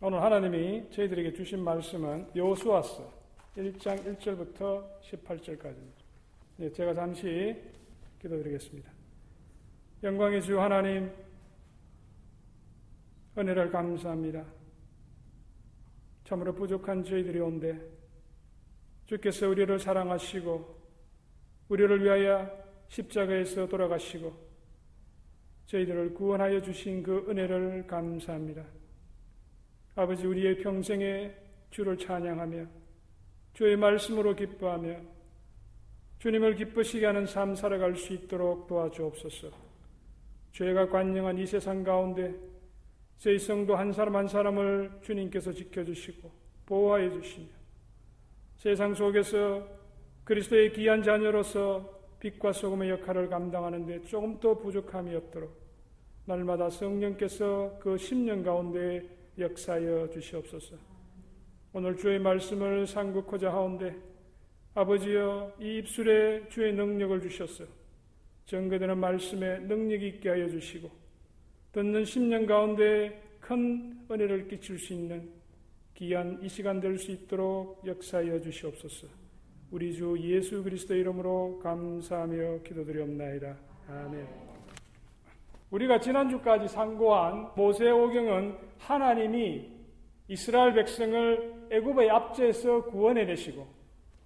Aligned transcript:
오늘 0.00 0.22
하나님이 0.22 0.90
저희들에게 0.92 1.32
주신 1.32 1.58
말씀은 1.64 2.28
여호수아서 2.36 3.12
1장 3.56 3.98
1절부터 4.04 5.00
18절까지입니다. 5.02 5.92
네, 6.58 6.70
제가 6.70 6.94
잠시 6.94 7.60
기도드리겠습니다. 8.22 8.92
영광의 10.04 10.40
주 10.40 10.60
하나님 10.60 11.10
은혜를 13.36 13.72
감사합니다. 13.72 14.44
참으로 16.22 16.54
부족한 16.54 17.02
저희들이 17.02 17.40
온데 17.40 17.80
주께서 19.06 19.48
우리를 19.48 19.80
사랑하시고 19.80 20.78
우리를 21.70 22.04
위하여 22.04 22.48
십자가에서 22.86 23.66
돌아가시고 23.66 24.32
저희들을 25.66 26.14
구원하여 26.14 26.62
주신 26.62 27.02
그 27.02 27.26
은혜를 27.28 27.88
감사합니다. 27.88 28.77
아버지 29.98 30.28
우리의 30.28 30.58
평생에 30.58 31.34
주를 31.70 31.98
찬양하며 31.98 32.66
주의 33.52 33.76
말씀으로 33.76 34.36
기뻐하며 34.36 34.96
주님을 36.20 36.54
기쁘시게 36.54 37.04
하는 37.04 37.26
삶 37.26 37.56
살아갈 37.56 37.96
수 37.96 38.12
있도록 38.12 38.68
도와주옵소서. 38.68 39.48
죄가 40.52 40.88
관영한 40.88 41.36
이 41.36 41.44
세상 41.44 41.82
가운데 41.82 42.32
저희 43.18 43.40
성도 43.40 43.74
한 43.74 43.92
사람 43.92 44.14
한 44.14 44.28
사람을 44.28 45.00
주님께서 45.02 45.50
지켜주시고 45.50 46.30
보호하여 46.66 47.10
주시며 47.20 47.48
세상 48.56 48.94
속에서 48.94 49.66
그리스도의 50.22 50.74
귀한 50.74 51.02
자녀로서 51.02 51.98
빛과 52.20 52.52
소금의 52.52 52.90
역할을 52.90 53.28
감당하는데 53.28 54.04
조금 54.04 54.38
더 54.38 54.56
부족함이 54.56 55.12
없도록 55.16 55.52
날마다 56.24 56.70
성령께서 56.70 57.80
그 57.80 57.96
10년 57.96 58.44
가운데 58.44 59.17
역사하여 59.38 60.10
주시옵소서. 60.10 60.76
오늘 61.72 61.96
주의 61.96 62.18
말씀을 62.18 62.86
상고코자 62.86 63.52
하온데 63.52 63.94
아버지여 64.74 65.54
이 65.60 65.78
입술에 65.78 66.48
주의 66.48 66.72
능력을 66.72 67.20
주셨어. 67.20 67.64
정거되는 68.46 68.98
말씀에 68.98 69.58
능력 69.60 70.02
있게 70.02 70.30
하여 70.30 70.48
주시고 70.48 70.90
듣는 71.72 72.02
10년 72.02 72.46
가운데 72.46 73.22
큰 73.40 73.98
은혜를 74.10 74.48
끼칠 74.48 74.78
수 74.78 74.94
있는 74.94 75.30
귀한 75.94 76.38
이 76.42 76.48
시간 76.48 76.80
될 76.80 76.96
수 76.96 77.10
있도록 77.10 77.82
역사하여 77.86 78.40
주시옵소서. 78.40 79.06
우리 79.70 79.92
주 79.92 80.16
예수 80.20 80.62
그리스도 80.62 80.94
이름으로 80.94 81.60
감사하며 81.62 82.62
기도드리옵나이다. 82.62 83.56
아멘. 83.88 84.26
우리가 85.70 86.00
지난주까지 86.00 86.68
상고한 86.68 87.50
모세오경은 87.54 88.56
하나님이 88.88 89.68
이스라엘 90.28 90.72
백성을 90.72 91.68
애굽의 91.70 92.10
압제에서 92.10 92.84
구원해 92.86 93.26
내시고 93.26 93.66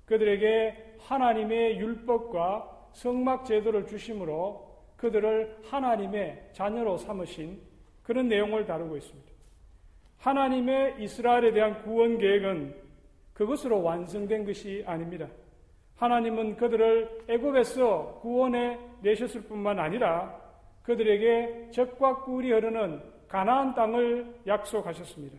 그들에게 0.05 0.99
하나님의 1.01 1.81
율법과 1.81 2.91
성막 2.93 3.45
제도를 3.45 3.89
주심으로 3.89 4.71
그들을 4.97 5.59
하나님의 5.65 6.51
자녀로 6.53 6.97
삼으신 6.97 7.61
그런 8.05 8.29
내용을 8.29 8.65
다루고 8.65 8.97
있습니다. 8.99 9.33
하나님의 10.19 11.03
이스라엘에 11.03 11.53
대한 11.53 11.83
구원 11.83 12.19
계획은 12.19 12.77
그것으로 13.33 13.83
완성된 13.83 14.45
것이 14.45 14.85
아닙니다. 14.87 15.27
하나님은 15.97 16.57
그들을 16.57 17.25
애굽에서 17.27 18.21
구원해 18.23 18.79
내셨을 19.01 19.43
뿐만 19.43 19.81
아니라 19.81 20.41
그들에게 20.85 21.71
적과 21.73 22.23
꿀이 22.23 22.53
흐르는 22.53 23.12
가나안 23.37 23.75
땅을 23.75 24.41
약속하셨습니다. 24.47 25.39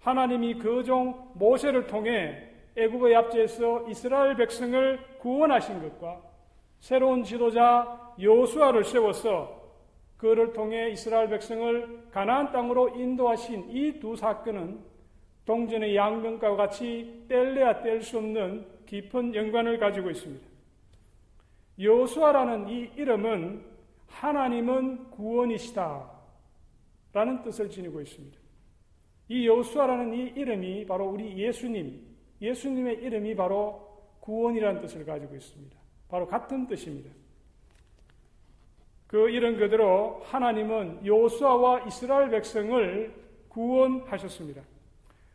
하나님이 0.00 0.54
그 0.54 0.82
종 0.82 1.32
모세를 1.34 1.86
통해 1.86 2.48
애굽의 2.76 3.14
압제에서 3.14 3.86
이스라엘 3.90 4.36
백성을 4.36 4.98
구원하신 5.18 5.82
것과 5.82 6.22
새로운 6.80 7.24
지도자 7.24 8.14
여호수아를 8.18 8.84
세워서 8.84 9.58
그를 10.16 10.52
통해 10.54 10.88
이스라엘 10.90 11.28
백성을 11.28 12.08
가나안 12.10 12.52
땅으로 12.52 12.88
인도하신 12.96 13.68
이 13.70 14.00
두 14.00 14.16
사건은 14.16 14.80
동전의 15.44 15.94
양면과 15.94 16.56
같이 16.56 17.24
뗄래야 17.28 17.82
뗄 17.82 18.00
수 18.02 18.16
없는 18.18 18.66
깊은 18.86 19.34
연관을 19.34 19.78
가지고 19.78 20.08
있습니다. 20.10 20.46
여호수아라는 21.80 22.68
이 22.70 22.90
이름은 22.96 23.62
하나님은 24.08 25.10
구원이시다 25.10 26.17
라는 27.18 27.42
뜻을 27.42 27.68
지니고 27.68 28.00
있습니다. 28.00 28.38
이 29.26 29.48
여호수아라는 29.48 30.14
이 30.14 30.32
이름이 30.36 30.86
바로 30.86 31.08
우리 31.08 31.36
예수님, 31.36 32.00
예수님의 32.40 33.02
이름이 33.02 33.34
바로 33.34 34.04
구원이라는 34.20 34.80
뜻을 34.82 35.04
가지고 35.04 35.34
있습니다. 35.34 35.76
바로 36.08 36.28
같은 36.28 36.68
뜻입니다. 36.68 37.10
그 39.08 39.30
이름 39.30 39.56
그대로 39.56 40.20
하나님은 40.26 41.04
여호수아와 41.04 41.86
이스라엘 41.88 42.30
백성을 42.30 43.12
구원하셨습니다. 43.48 44.62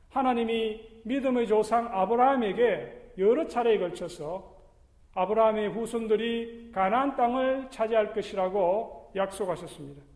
하나님이 0.07 1.01
믿음의 1.03 1.47
조상 1.47 1.89
아브라함에게 1.91 3.11
여러 3.17 3.45
차례에 3.45 3.77
걸쳐서 3.77 4.55
아브라함의 5.15 5.67
후손들이 5.73 6.71
가나안 6.71 7.17
땅을 7.17 7.67
차지할 7.71 8.13
것이라고 8.13 9.11
약속하셨습니다. 9.17 10.12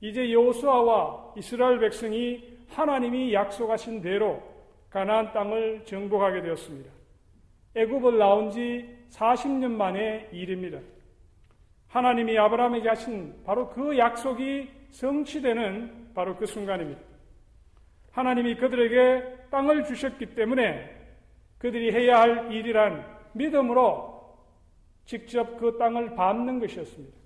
이제 0.00 0.32
여호수아와 0.32 1.34
이스라엘 1.36 1.78
백성이 1.78 2.58
하나님이 2.68 3.34
약속하신 3.34 4.00
대로 4.00 4.42
가나안 4.88 5.32
땅을 5.32 5.84
정복하게 5.84 6.42
되었습니다. 6.42 6.90
애굽을 7.74 8.18
나온 8.18 8.50
지 8.50 8.98
40년 9.10 9.72
만의 9.72 10.30
일입니다. 10.32 10.78
하나님이 11.88 12.38
아브라함에게 12.38 12.88
하신 12.88 13.42
바로 13.44 13.68
그 13.68 13.98
약속이 13.98 14.68
성취되는 14.90 16.12
바로 16.14 16.36
그 16.36 16.46
순간입니다. 16.46 17.00
하나님이 18.12 18.56
그들에게 18.56 19.48
땅을 19.50 19.84
주셨기 19.84 20.34
때문에 20.34 20.96
그들이 21.58 21.92
해야 21.92 22.20
할 22.20 22.52
일이란 22.52 23.04
믿음으로 23.32 24.10
직접 25.04 25.58
그 25.58 25.76
땅을 25.78 26.14
밟는 26.14 26.58
것이었습니다. 26.60 27.16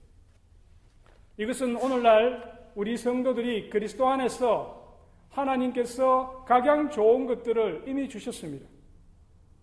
이것은 1.38 1.76
오늘날 1.76 2.53
우리 2.74 2.96
성도들이 2.96 3.70
그리스도 3.70 4.08
안에서 4.08 4.82
하나님께서 5.30 6.44
각양 6.46 6.90
좋은 6.90 7.26
것들을 7.26 7.84
이미 7.86 8.08
주셨습니다. 8.08 8.66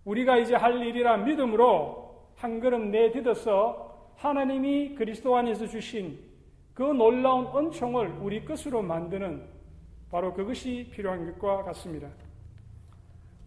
우리가 0.05 0.37
이제 0.37 0.55
할 0.55 0.81
일이란 0.81 1.25
믿음으로 1.25 2.29
한 2.35 2.59
걸음 2.59 2.91
내딛어서 2.91 4.13
하나님이 4.15 4.95
그리스도 4.95 5.35
안에서 5.35 5.67
주신 5.67 6.19
그 6.73 6.83
놀라운 6.83 7.47
은총을 7.55 8.19
우리 8.21 8.45
것으로 8.45 8.81
만드는 8.81 9.45
바로 10.09 10.33
그것이 10.33 10.89
필요한 10.91 11.33
것과 11.33 11.63
같습니다. 11.65 12.09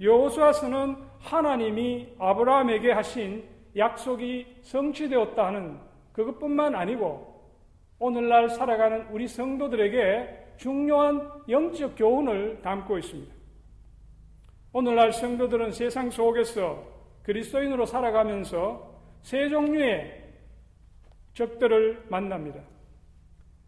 여호수아서는 0.01 0.97
하나님이 1.21 2.15
아브라함에게 2.19 2.93
하신 2.93 3.45
약속이 3.77 4.59
성취되었다 4.63 5.47
하는 5.47 5.79
그것뿐만 6.13 6.75
아니고 6.75 7.34
오늘날 8.05 8.51
살아가는 8.51 9.07
우리 9.13 9.27
성도들에게 9.27 10.57
중요한 10.59 11.27
영적 11.49 11.95
교훈을 11.97 12.61
담고 12.61 12.99
있습니다. 12.99 13.33
오늘날 14.75 15.11
성도들은 15.11 15.73
세상 15.73 16.11
속에서 16.11 16.85
그리스도인으로 17.23 17.87
살아가면서 17.87 18.95
세 19.23 19.49
종류의 19.49 20.23
적들을 21.33 22.05
만납니다. 22.11 22.61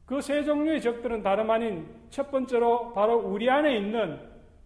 그 0.04 0.20
세 0.20 0.44
종류의 0.44 0.82
적들은 0.82 1.22
다름 1.22 1.50
아닌 1.50 1.88
첫 2.10 2.30
번째로 2.30 2.92
바로 2.92 3.16
우리 3.16 3.48
안에 3.48 3.78
있는 3.78 4.20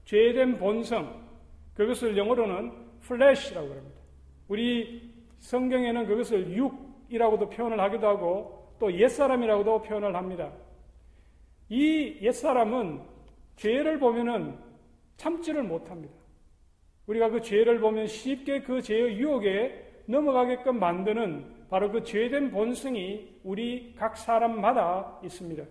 죄된 0.04 0.58
본성, 0.58 1.28
그것을 1.74 2.16
영어로는 2.16 2.72
플래시라고 3.02 3.70
합니다. 3.70 4.00
우리 4.48 5.14
성경에는 5.38 6.08
그것을 6.08 6.56
육이라고도 6.56 7.50
표현을 7.50 7.78
하기도 7.78 8.08
하고 8.08 8.59
또 8.80 8.92
옛사람이라고도 8.92 9.82
표현을 9.82 10.16
합니다. 10.16 10.50
이 11.68 12.18
옛사람은 12.22 13.02
죄를 13.54 14.00
보면은 14.00 14.58
참지를 15.18 15.62
못합니다. 15.62 16.14
우리가 17.06 17.28
그 17.28 17.42
죄를 17.42 17.78
보면 17.78 18.06
쉽게 18.06 18.62
그 18.62 18.80
죄의 18.80 19.18
유혹에 19.18 20.02
넘어가게끔 20.06 20.80
만드는 20.80 21.66
바로 21.68 21.92
그 21.92 22.02
죄된 22.02 22.50
본성이 22.50 23.38
우리 23.44 23.94
각 23.96 24.16
사람마다 24.16 25.20
있습니다. 25.22 25.62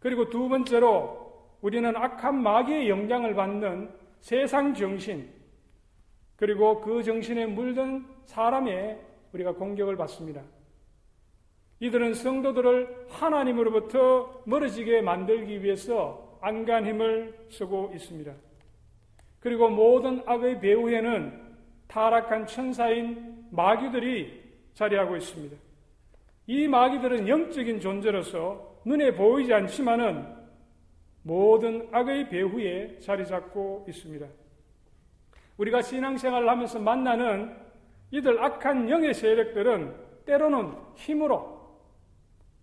그리고 0.00 0.28
두 0.28 0.48
번째로 0.48 1.56
우리는 1.60 1.96
악한 1.96 2.42
마귀의 2.42 2.88
영향을 2.88 3.34
받는 3.34 3.90
세상 4.20 4.74
정신, 4.74 5.30
그리고 6.36 6.80
그 6.80 7.02
정신에 7.02 7.46
물든 7.46 8.06
사람의 8.26 9.00
우리가 9.32 9.52
공격을 9.52 9.96
받습니다. 9.96 10.42
이들은 11.80 12.14
성도들을 12.14 13.06
하나님으로부터 13.08 14.42
멀어지게 14.44 15.00
만들기 15.02 15.62
위해서 15.62 16.38
안간 16.40 16.86
힘을 16.86 17.46
쓰고 17.50 17.92
있습니다. 17.94 18.32
그리고 19.40 19.68
모든 19.68 20.22
악의 20.26 20.60
배후에는 20.60 21.48
타락한 21.86 22.46
천사인 22.46 23.46
마귀들이 23.50 24.42
자리하고 24.74 25.16
있습니다. 25.16 25.56
이 26.48 26.66
마귀들은 26.66 27.28
영적인 27.28 27.80
존재로서 27.80 28.80
눈에 28.84 29.14
보이지 29.14 29.52
않지만은 29.52 30.36
모든 31.22 31.88
악의 31.92 32.28
배후에 32.30 32.98
자리 33.00 33.26
잡고 33.26 33.86
있습니다. 33.88 34.26
우리가 35.58 35.82
신앙생활을 35.82 36.48
하면서 36.48 36.78
만나는 36.78 37.54
이들 38.10 38.42
악한 38.42 38.88
영의 38.88 39.12
세력들은 39.12 39.94
때로는 40.24 40.72
힘으로, 40.94 41.57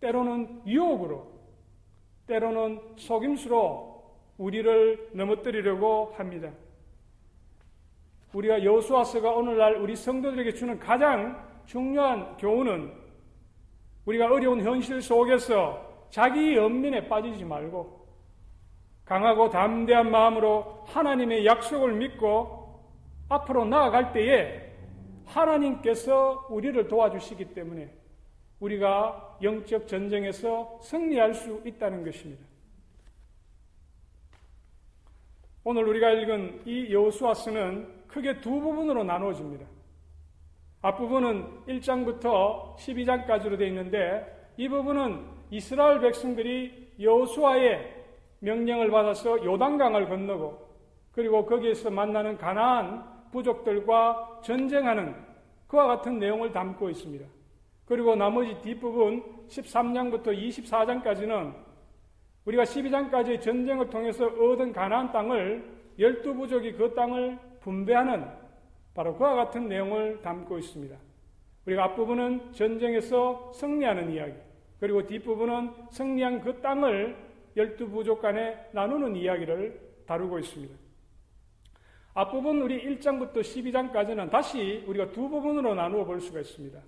때로는 0.06 0.62
유혹으로, 0.68 1.26
때로는 2.28 2.80
속임수로 2.98 4.04
우리를 4.38 5.10
넘어뜨리려고 5.14 6.14
합니다. 6.16 6.52
우리가 8.34 8.64
여수아서가 8.64 9.32
오늘날 9.32 9.76
우리 9.78 9.96
성도들에게 9.96 10.54
주는 10.54 10.78
가장 10.80 11.44
중요한 11.66 12.38
교훈은 12.38 12.94
우리가 14.06 14.28
어려운 14.28 14.62
현실 14.62 15.02
속에서 15.02 16.06
자기 16.12 16.56
연민에 16.56 17.08
빠지지 17.08 17.44
말고 17.44 18.06
강하고 19.06 19.50
담대한 19.50 20.12
마음으로 20.12 20.84
하나님의 20.86 21.46
약속을 21.46 21.94
믿고 21.94 22.84
앞으로 23.30 23.66
나아갈 23.66 24.14
때에 24.14 24.72
하나님께서 25.26 26.46
우리를 26.50 26.88
도와주시기 26.88 27.56
때문에 27.56 28.05
우리가 28.60 29.38
영적 29.42 29.88
전쟁에서 29.88 30.80
승리할 30.82 31.34
수 31.34 31.62
있다는 31.66 32.04
것입니다. 32.04 32.44
오늘 35.64 35.88
우리가 35.88 36.12
읽은 36.12 36.62
이 36.66 36.94
여호수아서는 36.94 38.08
크게 38.08 38.40
두 38.40 38.52
부분으로 38.62 39.04
나누어집니다. 39.04 39.66
앞부분은 40.82 41.66
1장부터 41.68 42.76
12장까지로 42.76 43.58
되어 43.58 43.68
있는데 43.68 44.54
이 44.58 44.70
부분은 44.70 45.26
이스라엘 45.50 46.00
백성들이 46.00 46.94
여호수아의 47.00 48.04
명령을 48.40 48.92
받아서 48.92 49.44
요단강을 49.44 50.08
건너고 50.08 50.66
그리고 51.12 51.46
거기에서 51.46 51.90
만나는 51.90 52.38
가나안 52.38 53.32
부족들과 53.32 54.42
전쟁하는 54.44 55.16
그와 55.68 55.88
같은 55.88 56.20
내용을 56.20 56.52
담고 56.52 56.90
있습니다. 56.90 57.26
그리고 57.86 58.16
나머지 58.16 58.60
뒷부분 58.62 59.24
13장부터 59.48 60.28
24장까지는 60.28 61.54
우리가 62.46 62.64
12장까지 62.64 63.42
전쟁을 63.42 63.90
통해서 63.90 64.26
얻은 64.26 64.74
가나안 64.74 65.12
땅을 65.12 65.76
열두 65.98 66.34
부족이 66.34 66.74
그 66.74 66.94
땅을 66.94 67.40
분배하는 67.62 68.28
바로 68.94 69.16
그와 69.16 69.36
같은 69.36 69.68
내용을 69.68 70.22
담고 70.22 70.58
있습니다. 70.58 70.96
우리가 71.66 71.84
앞부분은 71.86 72.54
전쟁에서 72.54 73.52
승리하는 73.54 74.12
이야기, 74.12 74.34
그리고 74.80 75.06
뒷부분은 75.06 75.72
승리한 75.90 76.42
그 76.42 76.62
땅을 76.62 77.18
열두 77.58 77.90
부족 77.90 78.22
간에 78.22 78.68
나누는 78.72 79.16
이야기를 79.16 80.04
다루고 80.06 80.40
있습니다. 80.40 80.76
앞부분 82.14 82.62
우리 82.62 82.82
1장부터 82.86 83.38
12장까지는 83.38 84.30
다시 84.30 84.84
우리가 84.88 85.12
두 85.12 85.28
부분으로 85.28 85.74
나누어 85.74 86.06
볼 86.06 86.22
수가 86.22 86.40
있습니다. 86.42 86.80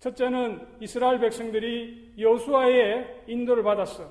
첫째는 0.00 0.66
이스라엘 0.80 1.18
백성들이 1.18 2.14
여수아의 2.18 3.24
인도를 3.26 3.62
받았어 3.62 4.10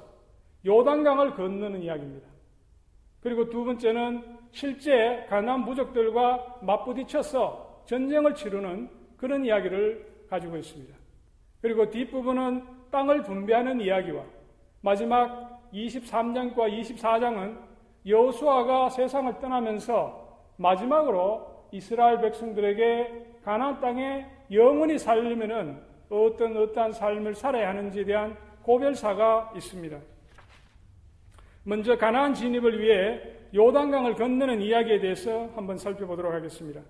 요단강을 0.65 1.35
건너는 1.35 1.81
이야기입니다. 1.83 2.27
그리고 3.21 3.49
두 3.49 3.63
번째는 3.63 4.23
실제 4.51 5.25
가난 5.29 5.65
부족들과 5.65 6.59
맞부딪혀서 6.61 7.83
전쟁을 7.85 8.35
치르는 8.35 8.89
그런 9.17 9.45
이야기를 9.45 10.25
가지고 10.29 10.57
있습니다. 10.57 10.95
그리고 11.61 11.89
뒷부분은 11.89 12.63
땅을 12.91 13.23
분배하는 13.23 13.81
이야기와 13.81 14.23
마지막 14.81 15.71
23장과 15.73 16.55
24장은 16.55 17.57
여호수아가 18.05 18.89
세상을 18.89 19.39
떠나면서 19.39 20.25
마지막으로 20.57 21.67
이스라엘 21.71 22.21
백성들에게 22.21 23.39
가나안 23.43 23.79
땅에 23.79 24.25
영원히 24.51 24.97
살려면은 24.97 25.79
어떤 26.09 26.55
어떠한 26.57 26.93
삶을 26.93 27.35
살아야 27.35 27.69
하는지에 27.69 28.05
대한 28.05 28.37
고별사가 28.63 29.53
있습니다. 29.55 29.99
먼저 31.63 31.97
가나안 31.97 32.33
진입을 32.33 32.79
위해 32.79 33.21
요단강을 33.53 34.15
건너는 34.15 34.61
이야기에 34.61 34.99
대해서 34.99 35.49
한번 35.55 35.77
살펴보도록 35.77 36.33
하겠습니다. 36.33 36.81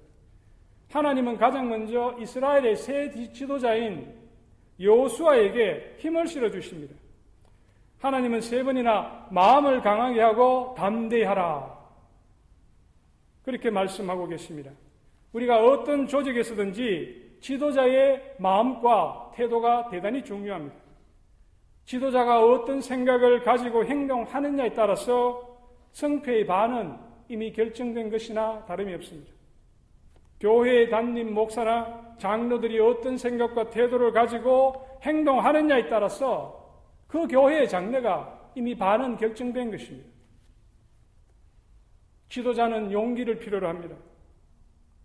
하나님은 0.91 1.37
가장 1.37 1.69
먼저 1.69 2.15
이스라엘의 2.19 2.75
새 2.75 3.11
지도자인 3.31 4.13
여호수아에게 4.79 5.95
힘을 5.99 6.27
실어 6.27 6.49
주십니다. 6.49 6.95
하나님은 7.99 8.41
세 8.41 8.63
번이나 8.63 9.27
마음을 9.31 9.81
강하게 9.81 10.21
하고 10.21 10.75
담대히 10.77 11.23
하라. 11.23 11.75
그렇게 13.43 13.69
말씀하고 13.69 14.27
계십니다. 14.27 14.71
우리가 15.33 15.63
어떤 15.63 16.07
조직에서든지 16.07 17.24
지도자의 17.45 18.37
마음과 18.39 19.33
태도가 19.35 19.89
대단히 19.89 20.23
중요합니다. 20.23 20.75
지도자가 21.85 22.43
어떤 22.43 22.81
생각을 22.81 23.43
가지고 23.43 23.85
행동하느냐에 23.85 24.73
따라서 24.73 25.55
성패의 25.91 26.47
반은 26.47 26.97
이미 27.29 27.53
결정된 27.53 28.09
것이나 28.09 28.65
다름이 28.65 28.95
없습니다. 28.95 29.31
교회의 30.39 30.89
담임 30.89 31.35
목사나 31.35 32.15
장로들이 32.17 32.79
어떤 32.79 33.15
생각과 33.15 33.69
태도를 33.69 34.11
가지고 34.11 34.83
행동하느냐에 35.03 35.87
따라서 35.87 36.83
그 37.05 37.27
교회의 37.27 37.69
장래가 37.69 38.49
이미 38.55 38.75
반은 38.75 39.17
결정된 39.17 39.69
것입니다. 39.69 40.09
지도자는 42.29 42.91
용기를 42.91 43.37
필요로 43.37 43.67
합니다. 43.67 43.95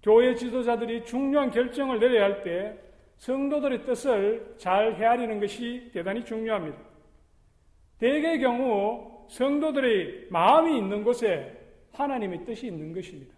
교회 0.02 0.34
지도자들이 0.34 1.04
중요한 1.04 1.50
결정을 1.50 1.98
내려야 2.00 2.24
할 2.24 2.42
때 2.42 2.90
성도들의 3.20 3.84
뜻을 3.84 4.54
잘 4.56 4.94
헤아리는 4.94 5.40
것이 5.40 5.90
대단히 5.92 6.24
중요합니다. 6.24 6.78
대개의 7.98 8.40
경우 8.40 9.26
성도들의 9.28 10.28
마음이 10.30 10.78
있는 10.78 11.04
곳에 11.04 11.54
하나님의 11.92 12.44
뜻이 12.46 12.68
있는 12.68 12.94
것입니다. 12.94 13.34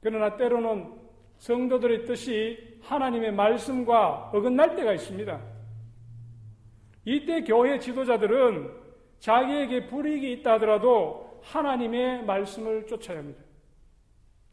그러나 0.00 0.36
때로는 0.38 0.94
성도들의 1.36 2.06
뜻이 2.06 2.78
하나님의 2.80 3.32
말씀과 3.32 4.30
어긋날 4.32 4.74
때가 4.74 4.94
있습니다. 4.94 5.38
이때 7.04 7.44
교회 7.44 7.78
지도자들은 7.78 8.70
자기에게 9.18 9.86
불이익이 9.88 10.32
있다 10.32 10.54
하더라도 10.54 11.40
하나님의 11.42 12.24
말씀을 12.24 12.86
쫓아야 12.86 13.18
합니다. 13.18 13.45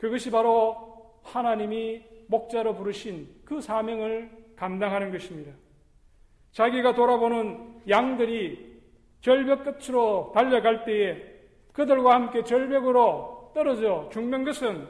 그것이 0.04 0.30
바로 0.30 1.16
하나님이 1.24 2.04
목자로 2.28 2.76
부르신 2.76 3.26
그 3.46 3.62
사명을 3.62 4.30
감당하는 4.58 5.14
것입니다. 5.14 5.54
자기가 6.52 6.94
돌아보는 6.94 7.84
양들이 7.88 8.82
절벽 9.22 9.64
끝으로 9.64 10.34
달려갈 10.36 10.84
때에 10.84 11.24
그들과 11.72 12.16
함께 12.16 12.44
절벽으로 12.44 13.54
떨어져 13.56 14.10
죽는 14.12 14.44
것은 14.44 14.90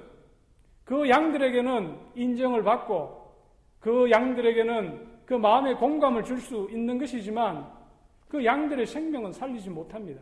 그 0.84 1.08
양들에게는 1.08 1.96
인정을 2.16 2.64
받고 2.64 3.36
그 3.82 4.10
양들에게는 4.10 5.26
그 5.28 5.36
마음의 5.36 5.76
공감을 5.76 6.24
줄 6.24 6.40
수 6.40 6.68
있는 6.72 6.98
것이지만 6.98 7.72
그 8.28 8.44
양들의 8.44 8.88
생명은 8.88 9.32
살리지 9.32 9.70
못합니다. 9.70 10.22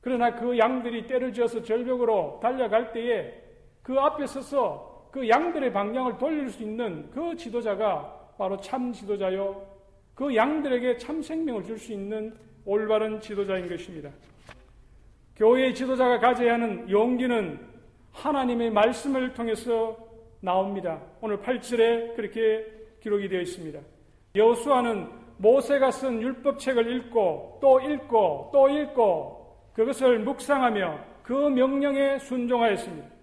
그러나 0.00 0.36
그 0.36 0.56
양들이 0.56 1.08
때를 1.08 1.32
지어서 1.32 1.60
절벽으로 1.64 2.38
달려갈 2.40 2.92
때에 2.92 3.45
그 3.86 3.96
앞에 4.00 4.26
서서 4.26 5.10
그 5.12 5.28
양들의 5.28 5.72
방향을 5.72 6.18
돌릴 6.18 6.50
수 6.50 6.64
있는 6.64 7.08
그 7.12 7.36
지도자가 7.36 8.32
바로 8.36 8.60
참 8.60 8.92
지도자요. 8.92 9.64
그 10.12 10.34
양들에게 10.34 10.96
참 10.96 11.22
생명을 11.22 11.62
줄 11.62 11.78
수 11.78 11.92
있는 11.92 12.34
올바른 12.64 13.20
지도자인 13.20 13.68
것입니다. 13.68 14.10
교회의 15.36 15.72
지도자가 15.72 16.18
가져야 16.18 16.54
하는 16.54 16.90
용기는 16.90 17.60
하나님의 18.10 18.70
말씀을 18.70 19.32
통해서 19.34 19.96
나옵니다. 20.40 21.00
오늘 21.20 21.38
8절에 21.38 22.16
그렇게 22.16 22.66
기록이 23.00 23.28
되어 23.28 23.40
있습니다. 23.42 23.78
여수아는 24.34 25.08
모세가 25.36 25.92
쓴 25.92 26.20
율법책을 26.20 26.92
읽고 26.92 27.58
또 27.62 27.78
읽고 27.78 28.50
또 28.52 28.68
읽고 28.68 29.70
그것을 29.74 30.18
묵상하며 30.18 30.98
그 31.22 31.32
명령에 31.32 32.18
순종하였습니다. 32.18 33.15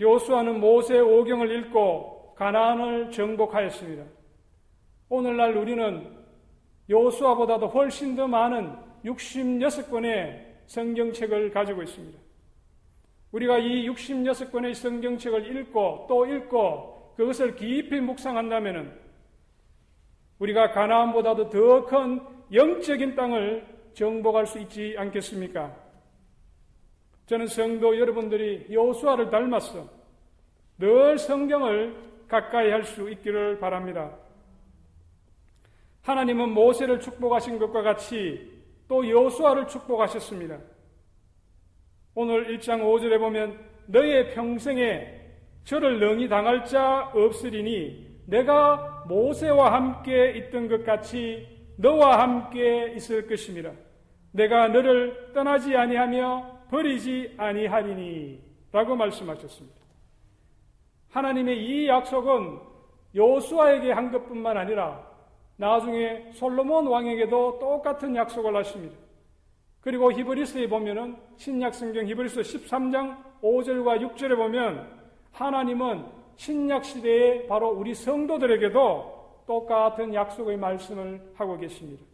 요수아는 0.00 0.60
모세 0.60 0.98
오경을 0.98 1.50
읽고 1.58 2.34
가나안을 2.36 3.10
정복하였습니다. 3.10 4.04
오늘날 5.10 5.56
우리는 5.56 6.16
요수아보다도 6.88 7.68
훨씬 7.68 8.16
더 8.16 8.26
많은 8.26 8.74
66권의 9.04 10.50
성경책을 10.66 11.50
가지고 11.50 11.82
있습니다. 11.82 12.18
우리가 13.32 13.58
이 13.58 13.88
66권의 13.88 14.74
성경책을 14.74 15.56
읽고 15.56 16.06
또 16.08 16.26
읽고 16.26 17.14
그것을 17.16 17.54
깊이 17.54 18.00
묵상한다면 18.00 18.98
우리가 20.38 20.70
가나안보다도 20.70 21.50
더 21.50 21.84
큰 21.84 22.20
영적인 22.52 23.14
땅을 23.14 23.66
정복할 23.92 24.46
수 24.46 24.58
있지 24.58 24.94
않겠습니까? 24.98 25.89
저는 27.30 27.46
성도 27.46 27.96
여러분들이 27.96 28.66
여호수아를 28.72 29.30
닮았어 29.30 29.88
늘 30.78 31.16
성경을 31.16 31.94
가까이 32.26 32.70
할 32.70 32.82
수 32.82 33.08
있기를 33.08 33.60
바랍니다. 33.60 34.10
하나님은 36.02 36.50
모세를 36.50 36.98
축복하신 36.98 37.60
것과 37.60 37.82
같이 37.82 38.50
또 38.88 39.08
여호수아를 39.08 39.68
축복하셨습니다. 39.68 40.58
오늘 42.16 42.48
1장 42.58 42.80
5절에 42.80 43.20
보면 43.20 43.60
너의 43.86 44.34
평생에 44.34 45.20
저를 45.62 46.00
능히 46.00 46.28
당할 46.28 46.64
자 46.64 47.12
없으리니 47.14 48.24
내가 48.26 49.04
모세와 49.06 49.72
함께 49.72 50.32
있던 50.32 50.66
것 50.66 50.84
같이 50.84 51.46
너와 51.76 52.22
함께 52.22 52.92
있을 52.96 53.28
것입니다. 53.28 53.70
내가 54.32 54.66
너를 54.66 55.30
떠나지 55.32 55.76
아니하며 55.76 56.59
버리지 56.70 57.34
아니하리니 57.36 58.40
라고 58.72 58.94
말씀하셨습니다. 58.96 59.80
하나님의 61.10 61.58
이 61.64 61.88
약속은 61.88 62.60
여호수아에게 63.14 63.90
한 63.90 64.12
것뿐만 64.12 64.56
아니라 64.56 65.04
나중에 65.56 66.30
솔로몬 66.32 66.86
왕에게도 66.86 67.58
똑같은 67.58 68.14
약속을 68.14 68.54
하십니다. 68.56 68.96
그리고 69.80 70.12
히브리스에 70.12 70.68
보면은 70.68 71.16
신약 71.36 71.74
성경 71.74 72.06
히브리스 72.06 72.40
13장 72.42 73.16
5절과 73.42 74.14
6절에 74.14 74.36
보면 74.36 74.88
하나님은 75.32 76.06
신약 76.36 76.84
시대에 76.84 77.46
바로 77.46 77.70
우리 77.70 77.94
성도들에게도 77.94 79.44
똑같은 79.46 80.14
약속의 80.14 80.56
말씀을 80.56 81.32
하고 81.34 81.58
계십니다. 81.58 82.04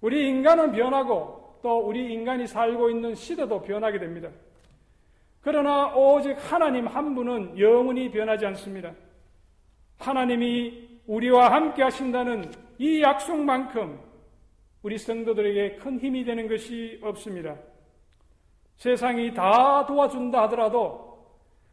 우리 0.00 0.28
인간은 0.28 0.72
변하고 0.72 1.47
또 1.62 1.78
우리 1.78 2.12
인간이 2.12 2.46
살고 2.46 2.90
있는 2.90 3.14
시대도 3.14 3.62
변하게 3.62 3.98
됩니다. 3.98 4.28
그러나 5.40 5.94
오직 5.94 6.36
하나님 6.50 6.86
한 6.86 7.14
분은 7.14 7.58
영원히 7.58 8.10
변하지 8.10 8.46
않습니다. 8.46 8.92
하나님이 9.98 11.00
우리와 11.06 11.52
함께 11.52 11.82
하신다는 11.82 12.50
이 12.78 13.02
약속만큼 13.02 13.98
우리 14.82 14.98
성도들에게 14.98 15.76
큰 15.76 15.98
힘이 15.98 16.24
되는 16.24 16.48
것이 16.48 17.00
없습니다. 17.02 17.56
세상이 18.76 19.34
다 19.34 19.84
도와준다 19.86 20.42
하더라도 20.42 21.08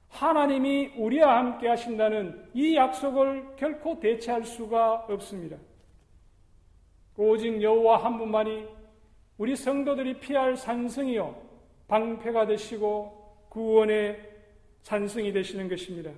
하나님이 0.09 0.93
우리와 0.97 1.37
함께 1.37 1.67
하신다는 1.67 2.49
이 2.53 2.75
약속을 2.75 3.55
결코 3.57 3.99
대체할 3.99 4.43
수가 4.43 5.05
없습니다. 5.09 5.57
오직 7.17 7.61
여호와 7.61 8.03
한 8.03 8.17
분만이 8.17 8.65
우리 9.37 9.55
성도들이 9.55 10.19
피할 10.19 10.55
산성이요 10.55 11.35
방패가 11.87 12.47
되시고 12.47 13.45
구원의 13.49 14.33
산성이 14.81 15.31
되시는 15.31 15.67
것입니다. 15.67 16.11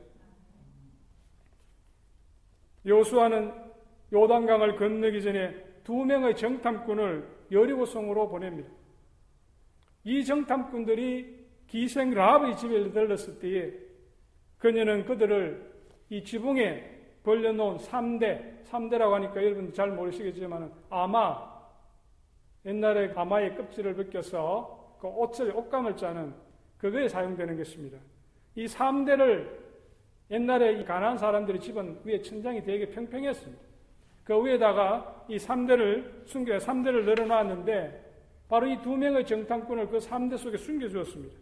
요수아는 2.86 3.54
요단강을 4.14 4.76
건너기 4.78 5.22
전에 5.22 5.56
두 5.84 6.06
명의 6.06 6.36
정탐꾼을 6.36 7.28
여리고성으로 7.52 8.30
보냅니다. 8.30 8.70
이 10.04 10.24
정탐꾼들이 10.24 11.48
기생 11.68 12.12
라합의 12.12 12.56
집에 12.58 12.92
들렀을 12.92 13.40
때에 13.40 13.74
그녀는 14.58 15.06
그들을 15.06 15.74
이 16.10 16.24
지붕에 16.24 16.98
벌려놓은 17.24 17.78
3대, 17.78 18.64
3대라고 18.66 19.12
하니까 19.12 19.44
여러분 19.44 19.74
잘 19.74 19.92
모르시겠지만 19.92 20.72
아마 20.90 21.57
옛날에 22.68 23.14
아마의 23.16 23.56
껍질을 23.56 23.96
벗겨서 23.96 24.98
그 25.00 25.08
옷을, 25.08 25.56
옷감을 25.56 25.96
짜는 25.96 26.34
그거에 26.78 27.08
사용되는 27.08 27.58
것입니다. 27.58 27.98
이 28.56 28.66
3대를 28.66 29.50
옛날에 30.30 30.74
이 30.74 30.84
가난한 30.84 31.18
사람들의 31.18 31.62
집은 31.62 32.02
위에 32.04 32.22
천장이 32.22 32.64
되게 32.64 32.90
평평했습니다. 32.90 33.64
그 34.26 34.46
위에다가 34.46 35.26
이 35.30 35.38
3대를 35.38 36.28
숨겨, 36.28 36.58
3대를 36.58 37.06
늘어놨는데 37.06 38.06
바로 38.50 38.68
이 38.68 38.78
두 38.82 38.98
명의 38.98 39.26
정탐꾼을 39.26 39.88
그 39.90 39.98
3대 39.98 40.38
속에 40.38 40.58
숨겨 40.58 40.88
주었습니다. 40.90 41.36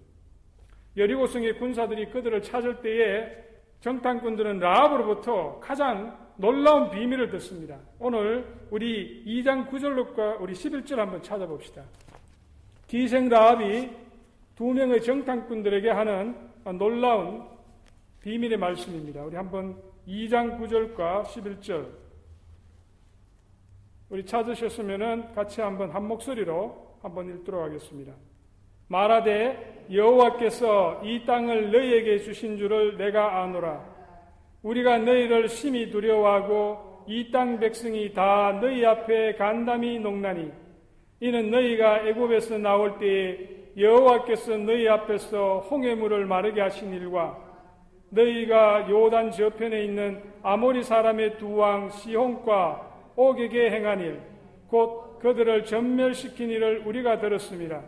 여리고성의 0.97 1.57
군사들이 1.57 2.09
그들을 2.11 2.41
찾을 2.41 2.81
때에 2.81 3.43
정탐꾼들은 3.81 4.59
라합으로부터 4.59 5.59
가장 5.59 6.24
놀라운 6.37 6.91
비밀을 6.91 7.29
듣습니다. 7.31 7.79
오늘 7.97 8.45
우리 8.69 9.23
2장 9.25 9.69
9절과 9.69 10.41
우리 10.41 10.53
11절 10.53 10.97
한번 10.97 11.21
찾아봅시다. 11.23 11.83
기생 12.87 13.29
라합이 13.29 13.89
두 14.55 14.65
명의 14.65 15.01
정탐꾼들에게 15.01 15.89
하는 15.89 16.35
놀라운 16.77 17.45
비밀의 18.21 18.57
말씀입니다. 18.57 19.23
우리 19.23 19.35
한번 19.35 19.77
2장 20.07 20.59
9절과 20.59 21.23
11절 21.23 21.87
우리 24.09 24.25
찾으셨으면 24.25 25.33
같이 25.33 25.61
한번 25.61 25.89
한 25.91 26.07
목소리로 26.07 26.97
한번 27.01 27.29
읽도록 27.29 27.63
하겠습니다. 27.63 28.13
말하되 28.87 29.87
여호와께서 29.91 31.01
이 31.03 31.25
땅을 31.25 31.71
너희에게 31.71 32.19
주신 32.19 32.57
줄을 32.57 32.97
내가 32.97 33.41
아노라. 33.41 33.94
우리가 34.65 34.97
너희를 34.97 35.47
심히 35.47 35.91
두려워하고 35.91 37.05
이 37.07 37.31
땅 37.31 37.59
백성이 37.59 38.11
다 38.13 38.57
너희 38.59 38.83
앞에 38.83 39.35
간담이 39.35 39.99
녹나니 39.99 40.51
이는 41.19 41.51
너희가 41.51 42.07
애굽에서 42.07 42.57
나올 42.57 42.97
때에 42.97 43.37
여호와께서 43.77 44.57
너희 44.57 44.87
앞에서 44.87 45.59
홍해물을 45.69 46.25
마르게 46.25 46.61
하신 46.61 46.93
일과 46.93 47.37
너희가 48.09 48.89
요단 48.89 49.31
저편에 49.31 49.83
있는 49.83 50.23
아모리 50.41 50.81
사람의 50.83 51.37
두 51.37 51.57
왕 51.57 51.89
시홍과 51.89 53.13
옥에게 53.15 53.69
행한 53.69 53.99
일, 54.01 54.19
곧 54.67 55.19
그들을 55.19 55.65
전멸시킨 55.65 56.49
일을 56.49 56.83
우리가 56.85 57.19
들었습니다. 57.19 57.81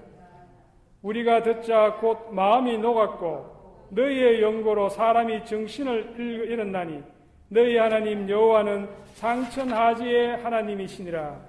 우리가 1.01 1.43
듣자 1.43 1.96
곧 2.00 2.29
마음이 2.31 2.77
녹았고 2.77 3.57
너희의 3.89 4.41
연고로 4.41 4.89
사람이 4.89 5.46
정신을 5.46 6.15
잃었나니 6.20 7.03
너희 7.50 7.77
하나님 7.77 8.29
여호와는 8.29 8.89
상천하지의 9.15 10.38
하나님이시니라. 10.38 11.39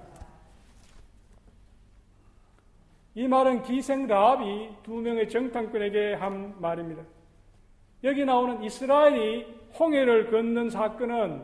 이 3.15 3.27
말은 3.27 3.63
기생 3.63 4.07
라합이 4.07 4.69
두 4.83 4.93
명의 4.93 5.27
정탐꾼에게 5.27 6.13
한 6.13 6.55
말입니다. 6.61 7.03
여기 8.03 8.23
나오는 8.23 8.63
이스라엘이 8.63 9.45
홍해를 9.77 10.31
걷는 10.31 10.69
사건은 10.69 11.43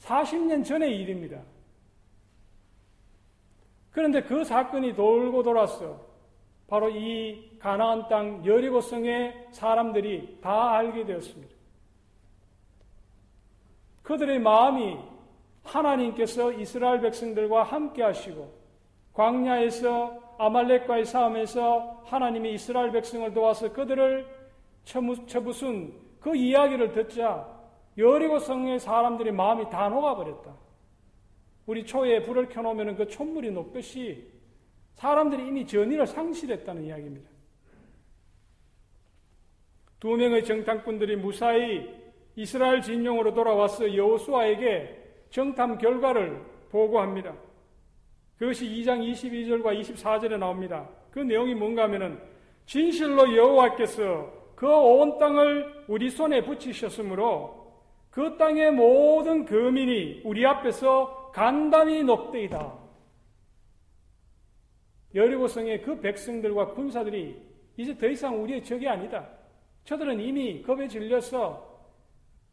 40년 0.00 0.64
전의 0.64 0.96
일입니다. 0.96 1.42
그런데 3.90 4.22
그 4.22 4.44
사건이 4.44 4.94
돌고 4.94 5.42
돌았어. 5.42 6.00
바로 6.68 6.88
이 6.88 7.49
가나안 7.60 8.08
땅 8.08 8.44
여리고 8.44 8.80
성의 8.80 9.48
사람들이 9.52 10.38
다 10.40 10.72
알게 10.72 11.04
되었습니다. 11.04 11.54
그들의 14.02 14.38
마음이 14.40 14.98
하나님께서 15.62 16.52
이스라엘 16.52 17.00
백성들과 17.00 17.62
함께 17.62 18.02
하시고 18.02 18.52
광야에서 19.12 20.18
아말렉과의 20.38 21.04
싸움에서 21.04 22.02
하나님이 22.06 22.54
이스라엘 22.54 22.90
백성을 22.92 23.32
도와서 23.34 23.72
그들을 23.72 24.26
처부순 24.84 25.92
그 26.18 26.34
이야기를 26.34 26.92
듣자 26.92 27.46
여리고 27.98 28.38
성의 28.38 28.80
사람들의 28.80 29.32
마음이 29.32 29.68
다 29.68 29.88
녹아버렸다. 29.90 30.54
우리 31.66 31.84
초에 31.84 32.22
불을 32.22 32.48
켜놓으면 32.48 32.96
그 32.96 33.06
촛물이 33.06 33.50
녹듯이 33.50 34.26
사람들이 34.94 35.46
이미 35.46 35.66
전의를 35.66 36.06
상실했다는 36.06 36.84
이야기입니다. 36.84 37.28
두 40.00 40.16
명의 40.16 40.42
정탐꾼들이 40.44 41.16
무사히 41.16 41.88
이스라엘 42.34 42.80
진영으로 42.80 43.34
돌아와서 43.34 43.94
여호수아에게 43.94 44.98
정탐 45.30 45.78
결과를 45.78 46.40
보고합니다. 46.70 47.36
그것이 48.38 48.66
2장 48.66 49.00
22절과 49.12 49.78
24절에 49.78 50.38
나옵니다. 50.38 50.88
그 51.10 51.20
내용이 51.20 51.54
뭔가 51.54 51.82
하면은 51.84 52.18
진실로 52.64 53.36
여호와께서 53.36 54.40
그 54.54 54.66
온 54.66 55.18
땅을 55.18 55.84
우리 55.88 56.10
손에 56.10 56.44
붙이셨으므로 56.44 57.72
그 58.10 58.36
땅의 58.36 58.72
모든 58.72 59.44
거민이 59.44 60.22
우리 60.24 60.44
앞에서 60.44 61.30
간단히 61.32 62.02
녹되이다. 62.02 62.78
여리고성의 65.14 65.82
그 65.82 66.00
백성들과 66.00 66.68
군사들이 66.68 67.36
이제 67.76 67.96
더 67.96 68.06
이상 68.06 68.42
우리의 68.42 68.62
적이 68.62 68.88
아니다. 68.88 69.28
저들은 69.90 70.20
이미 70.20 70.62
겁에 70.62 70.86
질려서 70.86 71.68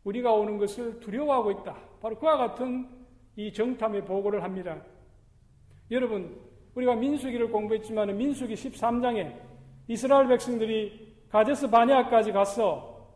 우리가 0.05 0.33
오는 0.33 0.57
것을 0.57 0.99
두려워하고 0.99 1.51
있다. 1.51 1.77
바로 2.01 2.17
그와 2.17 2.35
같은 2.35 2.89
이 3.35 3.53
정탐의 3.53 4.05
보고를 4.05 4.41
합니다. 4.41 4.81
여러분, 5.91 6.35
우리가 6.73 6.95
민수기를 6.95 7.51
공부했지만 7.51 8.17
민수기 8.17 8.55
13장에 8.55 9.35
이스라엘 9.87 10.27
백성들이 10.27 11.25
가데스 11.29 11.69
바냐까지 11.69 12.31
가서 12.31 13.07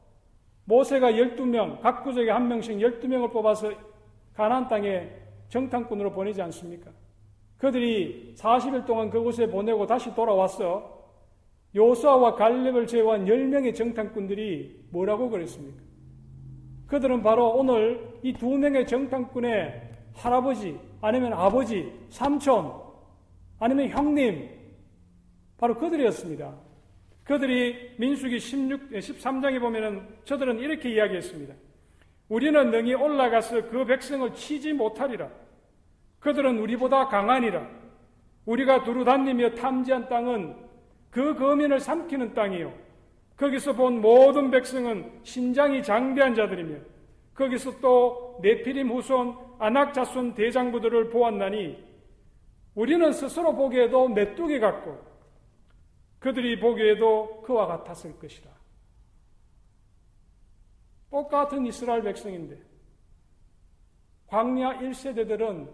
모세가 0.65 1.13
12명, 1.13 1.81
각 1.81 2.03
구족에 2.03 2.29
한 2.29 2.47
명씩 2.47 2.77
12명을 2.77 3.33
뽑아서 3.33 3.71
가나안 4.35 4.67
땅에 4.67 5.09
정탐꾼으로 5.49 6.11
보내지 6.11 6.43
않습니까? 6.43 6.91
그들이 7.57 8.35
40일 8.37 8.85
동안 8.85 9.09
그곳에 9.09 9.47
보내고 9.47 9.87
다시 9.87 10.13
돌아와서 10.13 11.00
요수아와 11.75 12.35
갈렙을 12.35 12.87
제외한 12.87 13.25
10명의 13.25 13.73
정탐꾼들이 13.73 14.87
뭐라고 14.91 15.29
그랬습니까? 15.29 15.81
그들은 16.87 17.23
바로 17.23 17.49
오늘 17.51 18.11
이 18.23 18.33
두 18.33 18.57
명의 18.57 18.85
정탐꾼의 18.85 19.89
할아버지, 20.13 20.77
아니면 21.01 21.31
아버지, 21.33 21.89
삼촌, 22.09 22.73
아니면 23.59 23.89
형님, 23.89 24.49
바로 25.57 25.75
그들이었습니다. 25.75 26.53
그들이 27.23 27.95
민수기 27.97 28.39
16, 28.39 28.89
13장에 28.91 29.59
보면은 29.61 30.05
저들은 30.25 30.59
이렇게 30.59 30.91
이야기했습니다. 30.91 31.53
우리는 32.27 32.71
능히 32.71 32.93
올라가서 32.93 33.69
그 33.69 33.85
백성을 33.85 34.33
치지 34.33 34.73
못하리라. 34.73 35.29
그들은 36.19 36.59
우리보다 36.59 37.07
강하니라. 37.07 37.67
우리가 38.45 38.83
두루 38.83 39.05
다니며 39.05 39.51
탐지한 39.51 40.09
땅은 40.09 40.70
그 41.11 41.35
거민을 41.35 41.79
삼키는 41.79 42.33
땅이요. 42.33 42.73
거기서 43.37 43.73
본 43.73 44.01
모든 44.01 44.49
백성은 44.49 45.21
신장이 45.23 45.83
장대한 45.83 46.33
자들이며 46.33 46.79
거기서 47.33 47.79
또 47.79 48.39
네피림 48.41 48.89
후손 48.89 49.35
아낙 49.59 49.93
자손 49.93 50.35
대장부들을 50.35 51.09
보았나니 51.09 51.91
우리는 52.75 53.11
스스로 53.11 53.55
보기에도 53.55 54.07
메뚜기 54.07 54.59
같고 54.59 54.99
그들이 56.19 56.59
보기에도 56.59 57.41
그와 57.41 57.65
같았을 57.65 58.17
것이다. 58.19 58.49
똑같은 61.09 61.65
이스라엘 61.65 62.03
백성인데 62.03 62.57
광야 64.27 64.79
1세대들은 64.79 65.69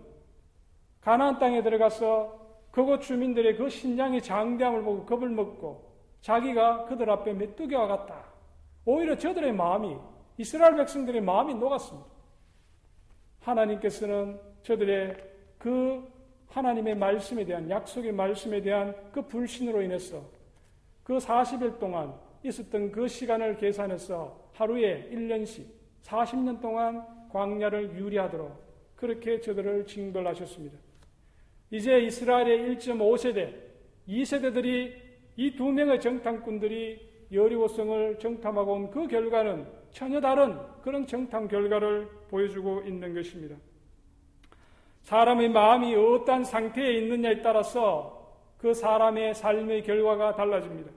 가나안 1.02 1.38
땅에 1.38 1.62
들어가서 1.62 2.37
그곳 2.78 3.02
주민들의 3.02 3.58
그 3.58 3.72
신장의 3.72 4.22
장대함을 4.22 4.84
보고 4.84 5.04
겁을 5.04 5.30
먹고 5.30 5.84
자기가 6.22 6.86
그들 6.86 7.10
앞에 7.10 7.34
메뚜기와 7.34 7.88
같다. 7.88 8.26
오히려 8.86 9.18
저들의 9.18 9.52
마음이 9.52 9.98
이스라엘 10.38 10.76
백성들의 10.76 11.22
마음이 11.22 11.56
녹았습니다. 11.56 12.08
하나님께서는 13.40 14.40
저들의 14.62 15.18
그 15.58 16.08
하나님의 16.50 16.96
말씀에 16.98 17.46
대한 17.46 17.68
약속의 17.68 18.12
말씀에 18.12 18.62
대한 18.62 18.96
그 19.12 19.24
불신으로 19.24 19.82
인해서 19.82 20.22
그 21.04 21.18
40일 21.18 21.80
동안 21.80 22.14
있었던 22.44 22.92
그 22.92 23.08
시간을 23.08 23.58
계산해서 23.58 24.52
하루에 24.54 25.10
1년씩 25.12 25.66
40년 26.04 26.62
동안 26.62 27.04
광야를 27.32 27.96
유리하도록 27.98 28.52
그렇게 28.96 29.42
저들을 29.42 29.88
징벌하셨습니다. 29.88 30.87
이제 31.72 32.00
이스라엘의 32.00 32.76
1.5세대, 32.78 33.54
2세대들이 34.08 34.94
이 35.38 35.56
두 35.56 35.66
명의 35.72 36.00
정탐꾼들이 36.02 37.08
여리고성을 37.32 38.20
정탐하고 38.20 38.74
온 38.74 38.90
그 38.90 39.08
결과는 39.08 39.68
전혀 39.92 40.20
다른 40.22 40.58
그런 40.82 41.06
정탐 41.06 41.48
결과를 41.48 42.08
보여주고 42.30 42.84
있는 42.86 43.14
것입니다. 43.14 43.56
사람의 45.04 45.50
마음이 45.50 45.96
어떠한 45.96 46.44
상태에 46.44 46.94
있느냐에 47.00 47.42
따라서 47.42 48.36
그 48.58 48.74
사람의 48.74 49.36
삶의 49.36 49.84
결과가 49.84 50.36
달라집니다. 50.36 50.92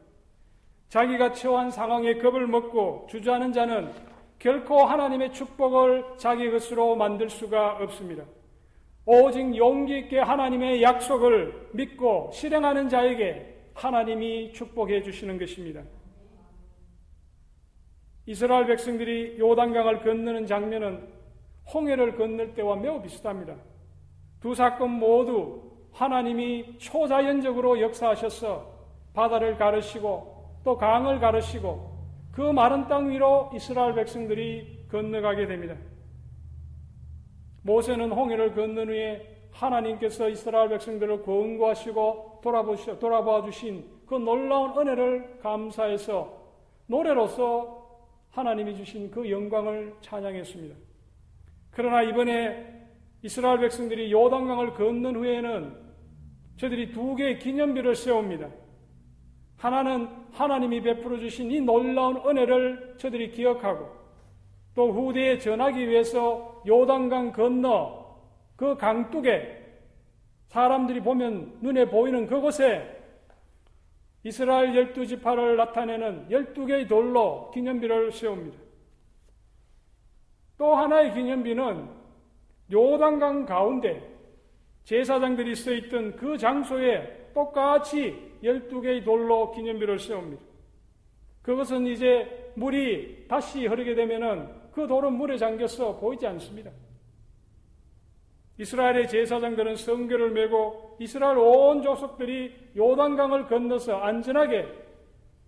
자기가 0.88 1.32
처한 1.32 1.70
상황에 1.70 2.14
겁을 2.14 2.46
먹고 2.46 3.06
주저하는 3.10 3.52
자는 3.52 3.92
결코 4.38 4.84
하나님의 4.84 5.32
축복을 5.32 6.04
자기 6.16 6.50
것으로 6.50 6.96
만들 6.96 7.28
수가 7.28 7.76
없습니다. 7.82 8.24
오직 9.06 9.56
용기 9.56 9.98
있게 9.98 10.18
하나님의 10.18 10.82
약속을 10.82 11.70
믿고 11.72 12.30
실행하는 12.32 12.88
자에게 12.88 13.56
하나님이 13.74 14.52
축복해 14.52 15.02
주시는 15.02 15.38
것입니다. 15.38 15.82
이스라엘 18.26 18.66
백성들이 18.66 19.38
요단강을 19.38 20.02
건너는 20.02 20.46
장면은 20.46 21.08
홍해를 21.72 22.16
건널 22.16 22.54
때와 22.54 22.76
매우 22.76 23.00
비슷합니다. 23.02 23.56
두 24.40 24.54
사건 24.54 24.90
모두 24.90 25.70
하나님이 25.92 26.78
초자연적으로 26.78 27.80
역사하셔서 27.80 28.70
바다를 29.14 29.56
가르시고 29.56 30.60
또 30.64 30.76
강을 30.76 31.18
가르시고 31.20 31.90
그 32.32 32.42
마른 32.42 32.86
땅 32.86 33.10
위로 33.10 33.50
이스라엘 33.54 33.94
백성들이 33.94 34.86
건너가게 34.90 35.46
됩니다. 35.46 35.74
모세는 37.62 38.10
홍해를 38.12 38.54
건넌 38.54 38.88
후에 38.88 39.40
하나님께서 39.52 40.28
이스라엘 40.28 40.68
백성들을 40.70 41.22
권고하시고 41.22 42.40
돌아보시, 42.42 42.98
돌아봐 42.98 43.42
주신 43.42 43.84
그 44.06 44.14
놀라운 44.14 44.78
은혜를 44.78 45.38
감사해서 45.42 46.40
노래로서 46.86 47.80
하나님이 48.30 48.76
주신 48.76 49.10
그 49.10 49.30
영광을 49.30 49.94
찬양했습니다. 50.00 50.76
그러나 51.70 52.02
이번에 52.02 52.80
이스라엘 53.22 53.60
백성들이 53.60 54.10
요단강을 54.12 54.74
건넌 54.74 55.16
후에는 55.16 55.90
저들이 56.56 56.92
두 56.92 57.14
개의 57.16 57.38
기념비를 57.38 57.94
세웁니다. 57.94 58.48
하나는 59.56 60.08
하나님이 60.32 60.80
베풀어 60.80 61.18
주신 61.18 61.50
이 61.50 61.60
놀라운 61.60 62.16
은혜를 62.16 62.94
저들이 62.98 63.30
기억하고 63.30 63.99
또 64.74 64.92
후대에 64.92 65.38
전하기 65.38 65.88
위해서 65.88 66.62
요단강 66.66 67.32
건너 67.32 68.18
그 68.56 68.76
강둑에 68.76 69.58
사람들이 70.48 71.00
보면 71.00 71.58
눈에 71.60 71.88
보이는 71.88 72.26
그곳에 72.26 72.98
이스라엘 74.22 74.74
열두 74.76 75.06
지파를 75.06 75.56
나타내는 75.56 76.30
열두 76.30 76.66
개의 76.66 76.86
돌로 76.86 77.50
기념비를 77.52 78.12
세웁니다. 78.12 78.58
또 80.58 80.74
하나의 80.74 81.14
기념비는 81.14 81.88
요단강 82.70 83.46
가운데 83.46 84.06
제사장들이 84.84 85.54
서 85.54 85.72
있던 85.72 86.16
그 86.16 86.36
장소에 86.36 87.30
똑같이 87.32 88.30
12개의 88.42 89.04
돌로 89.04 89.52
기념비를 89.52 89.98
세웁니다. 89.98 90.42
그것은 91.42 91.86
이제 91.86 92.52
물이 92.56 93.26
다시 93.28 93.66
흐르게 93.66 93.94
되면은 93.94 94.59
그 94.72 94.86
돌은 94.86 95.12
물에 95.14 95.36
잠겨서 95.36 95.96
보이지 95.98 96.26
않습니다. 96.26 96.70
이스라엘의 98.58 99.08
제사장들은 99.08 99.76
성결을 99.76 100.30
메고 100.32 100.96
이스라엘 101.00 101.38
온 101.38 101.80
족속들이 101.82 102.72
요단강을 102.76 103.46
건너서 103.46 103.96
안전하게 103.96 104.68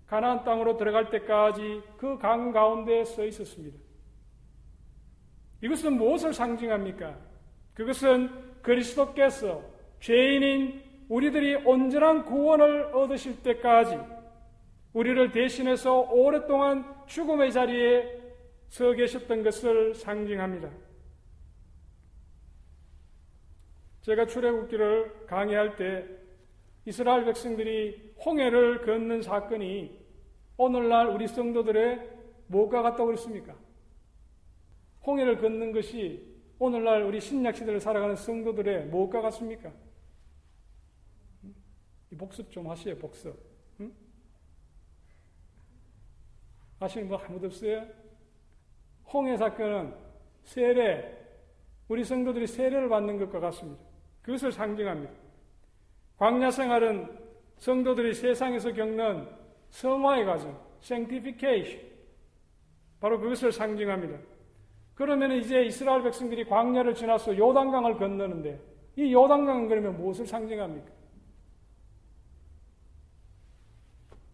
가나안 0.07 0.45
땅으로 0.45 0.77
들어갈 0.77 1.11
때까지 1.11 1.83
그 1.99 2.19
강 2.19 2.53
가운데 2.53 3.05
서 3.05 3.25
있었습니다. 3.25 3.79
이것은 5.63 5.97
무엇을 5.97 6.33
상징합니까? 6.33 7.17
그것은 7.75 8.31
그리스도께서 8.63 9.63
죄인인 10.01 10.83
우리들이 11.09 11.57
온전한 11.67 12.25
구원을 12.25 12.95
얻으실 12.95 13.43
때까지 13.43 13.99
우리를 14.95 15.31
대신해서 15.33 16.01
오랫동안 16.11 16.85
죽음의 17.07 17.53
자리에 17.53 18.22
서 18.73 18.91
계셨던 18.95 19.43
것을 19.43 19.95
상징합니다. 19.95 20.71
제가 24.01 24.27
출애굽기를 24.27 25.27
강의할 25.27 25.77
때 25.77 26.09
이스라엘 26.87 27.27
백성들이 27.27 28.15
홍해를 28.25 28.81
걷는 28.81 29.21
사건이 29.21 30.01
오늘날 30.57 31.09
우리 31.09 31.29
성도들의 31.29 32.17
뭐가 32.47 32.81
같다고 32.81 33.07
그랬습니까? 33.09 33.55
홍해를 35.07 35.37
걷는 35.37 35.73
것이 35.73 36.35
오늘날 36.59 37.03
우리 37.03 37.21
신약 37.21 37.55
시대를 37.55 37.79
살아가는 37.79 38.17
성도들의 38.17 38.87
무엇과 38.87 39.21
같습니까? 39.21 39.71
복습 42.17 42.51
좀 42.51 42.71
하시요, 42.71 42.97
복습. 42.97 43.39
응? 43.81 43.93
하시는 46.81 47.07
분 47.07 47.19
아무도 47.19 47.49
없어요? 47.49 48.02
홍해 49.13 49.37
사건은 49.37 49.95
세례, 50.45 51.19
우리 51.89 52.05
성도들이 52.05 52.47
세례를 52.47 52.89
받는 52.89 53.19
것과 53.19 53.41
같습니다. 53.41 53.83
그것을 54.23 54.53
상징합니다. 54.53 55.13
광야 56.17 56.51
생활은 56.51 57.19
성도들이 57.59 58.15
세상에서 58.15 58.73
겪는 58.73 59.29
성화의 59.71 60.25
과정, 60.25 60.59
sanctification. 60.81 61.93
바로 63.01 63.19
그것을 63.19 63.51
상징합니다. 63.53 64.19
그러면 64.95 65.33
이제 65.33 65.65
이스라엘 65.65 66.03
백성들이 66.03 66.45
광야를 66.45 66.95
지나서 66.95 67.37
요단강을 67.37 67.97
건너는데 67.97 68.61
이 68.97 69.13
요단강은 69.13 69.69
그러면 69.69 69.97
무엇을 69.97 70.27
상징합니까? 70.27 70.91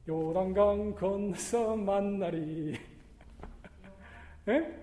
요단강 0.09 0.95
건너서 0.95 1.77
만나리. 1.77 2.98
예? 4.49 4.75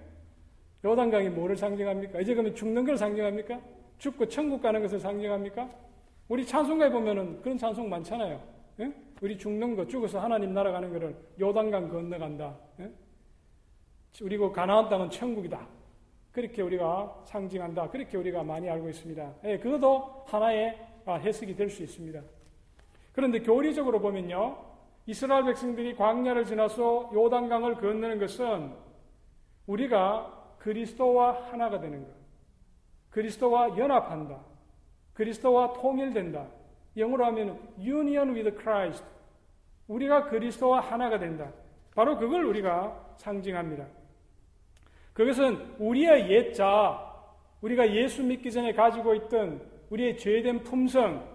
요단강이 0.84 1.30
뭐를 1.30 1.58
상징합니까? 1.58 2.20
이제 2.22 2.34
그러면 2.34 2.56
죽는 2.56 2.86
걸 2.86 2.98
상징합니까? 2.98 3.60
죽고 3.98 4.28
천국 4.28 4.62
가는 4.62 4.82
것을 4.82 5.00
상징합니까? 5.00 5.70
우리 6.28 6.46
찬송가에 6.46 6.90
보면은 6.92 7.42
그런 7.42 7.58
찬송 7.58 7.90
많잖아요. 7.90 8.42
예? 8.82 8.94
우리 9.22 9.38
죽는 9.38 9.76
거, 9.76 9.88
죽어서 9.88 10.20
하나님 10.20 10.54
날아가는 10.54 10.92
것을 10.94 11.16
요단강 11.40 11.90
건너간다. 11.90 12.56
예? 12.80 12.92
그리고 14.20 14.52
가나안 14.52 14.90
땅은 14.90 15.10
천국이다. 15.10 15.68
그렇게 16.32 16.62
우리가 16.62 17.24
상징한다. 17.26 17.90
그렇게 17.90 18.18
우리가 18.18 18.44
많이 18.44 18.70
알고 18.70 18.90
있습니다. 18.90 19.34
예, 19.46 19.58
그것도 19.58 20.26
하나의 20.28 20.78
아, 21.06 21.16
해석이 21.16 21.56
될 21.56 21.70
수 21.70 21.82
있습니다. 21.84 22.22
그런데 23.14 23.40
교리적으로 23.40 24.00
보면요. 24.02 24.58
이스라엘 25.06 25.46
백성들이 25.46 25.96
광야를 25.96 26.46
지나서 26.46 27.12
요단강을 27.14 27.76
건너는 27.76 28.20
것은 28.20 28.72
우리가 29.68 30.56
그리스도와 30.60 31.50
하나가 31.52 31.80
되는 31.80 32.04
것. 32.04 32.12
그리스도와 33.10 33.78
연합한다. 33.78 34.40
그리스도와 35.14 35.74
통일된다. 35.74 36.48
영어로 36.98 37.26
하면 37.26 37.60
union 37.80 38.30
with 38.36 38.58
Christ. 38.60 39.06
우리가 39.88 40.26
그리스도와 40.26 40.80
하나가 40.82 41.20
된다. 41.20 41.52
바로 41.94 42.18
그걸 42.18 42.44
우리가 42.46 43.16
상징합니다. 43.18 43.86
그것은 45.14 45.76
우리의 45.80 46.30
옛자, 46.30 47.14
우리가 47.62 47.94
예수 47.94 48.22
믿기 48.24 48.52
전에 48.52 48.74
가지고 48.74 49.16
있던 49.16 49.62
우리의 49.90 50.18
죄된 50.18 50.64
품성, 50.64 51.26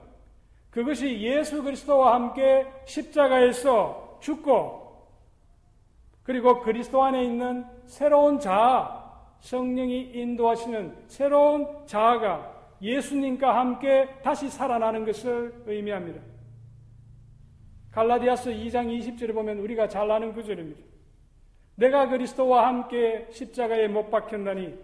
그것이 0.71 1.21
예수 1.23 1.63
그리스도와 1.63 2.15
함께 2.15 2.67
십자가에서 2.85 4.19
죽고, 4.21 5.09
그리고 6.23 6.61
그리스도 6.61 7.03
안에 7.03 7.25
있는 7.25 7.65
새로운 7.91 8.39
자아, 8.39 9.03
성령이 9.41 10.13
인도하시는 10.15 11.07
새로운 11.09 11.67
자아가 11.87 12.55
예수님과 12.81 13.59
함께 13.59 14.09
다시 14.23 14.49
살아나는 14.49 15.05
것을 15.05 15.65
의미합니다. 15.67 16.21
갈라디아서 17.91 18.51
2장 18.51 18.97
20절에 18.97 19.35
보면 19.35 19.59
우리가 19.59 19.89
잘 19.89 20.09
아는 20.09 20.33
구절입니다. 20.33 20.81
내가 21.75 22.09
그리스도와 22.09 22.69
함께 22.69 23.27
십자가에 23.33 23.89
못 23.89 24.09
박혔나니 24.09 24.79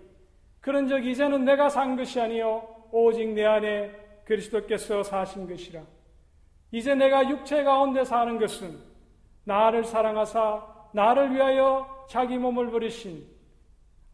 그런 0.60 0.88
적 0.88 0.98
이제는 1.06 1.44
내가 1.44 1.68
산 1.68 1.94
것이 1.96 2.20
아니요 2.20 2.66
오직 2.90 3.28
내 3.34 3.44
안에 3.44 3.92
그리스도께서 4.24 5.04
사신 5.04 5.48
것이라. 5.48 5.80
이제 6.72 6.96
내가 6.96 7.30
육체 7.30 7.62
가운데 7.62 8.04
사는 8.04 8.36
것은 8.36 8.76
나를 9.44 9.84
사랑하사 9.84 10.75
나를 10.96 11.34
위하여 11.34 12.06
자기 12.08 12.38
몸을 12.38 12.70
버리신 12.70 13.22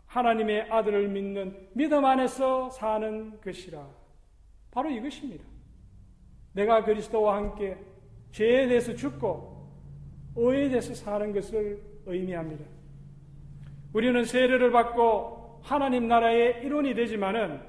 하나님의 0.06 0.62
아들을 0.68 1.08
믿는 1.08 1.68
믿음 1.74 2.04
안에서 2.04 2.70
사는 2.70 3.40
것이라. 3.40 3.86
바로 4.72 4.90
이것입니다. 4.90 5.44
내가 6.54 6.82
그리스도와 6.84 7.36
함께 7.36 7.76
죄에 8.32 8.66
대해서 8.66 8.94
죽고 8.96 9.70
의에 10.34 10.70
대해서 10.70 10.92
사는 10.92 11.32
것을 11.32 11.80
의미합니다. 12.04 12.64
우리는 13.92 14.24
세례를 14.24 14.72
받고 14.72 15.60
하나님 15.62 16.08
나라의 16.08 16.64
일원이 16.64 16.94
되지만은 16.94 17.60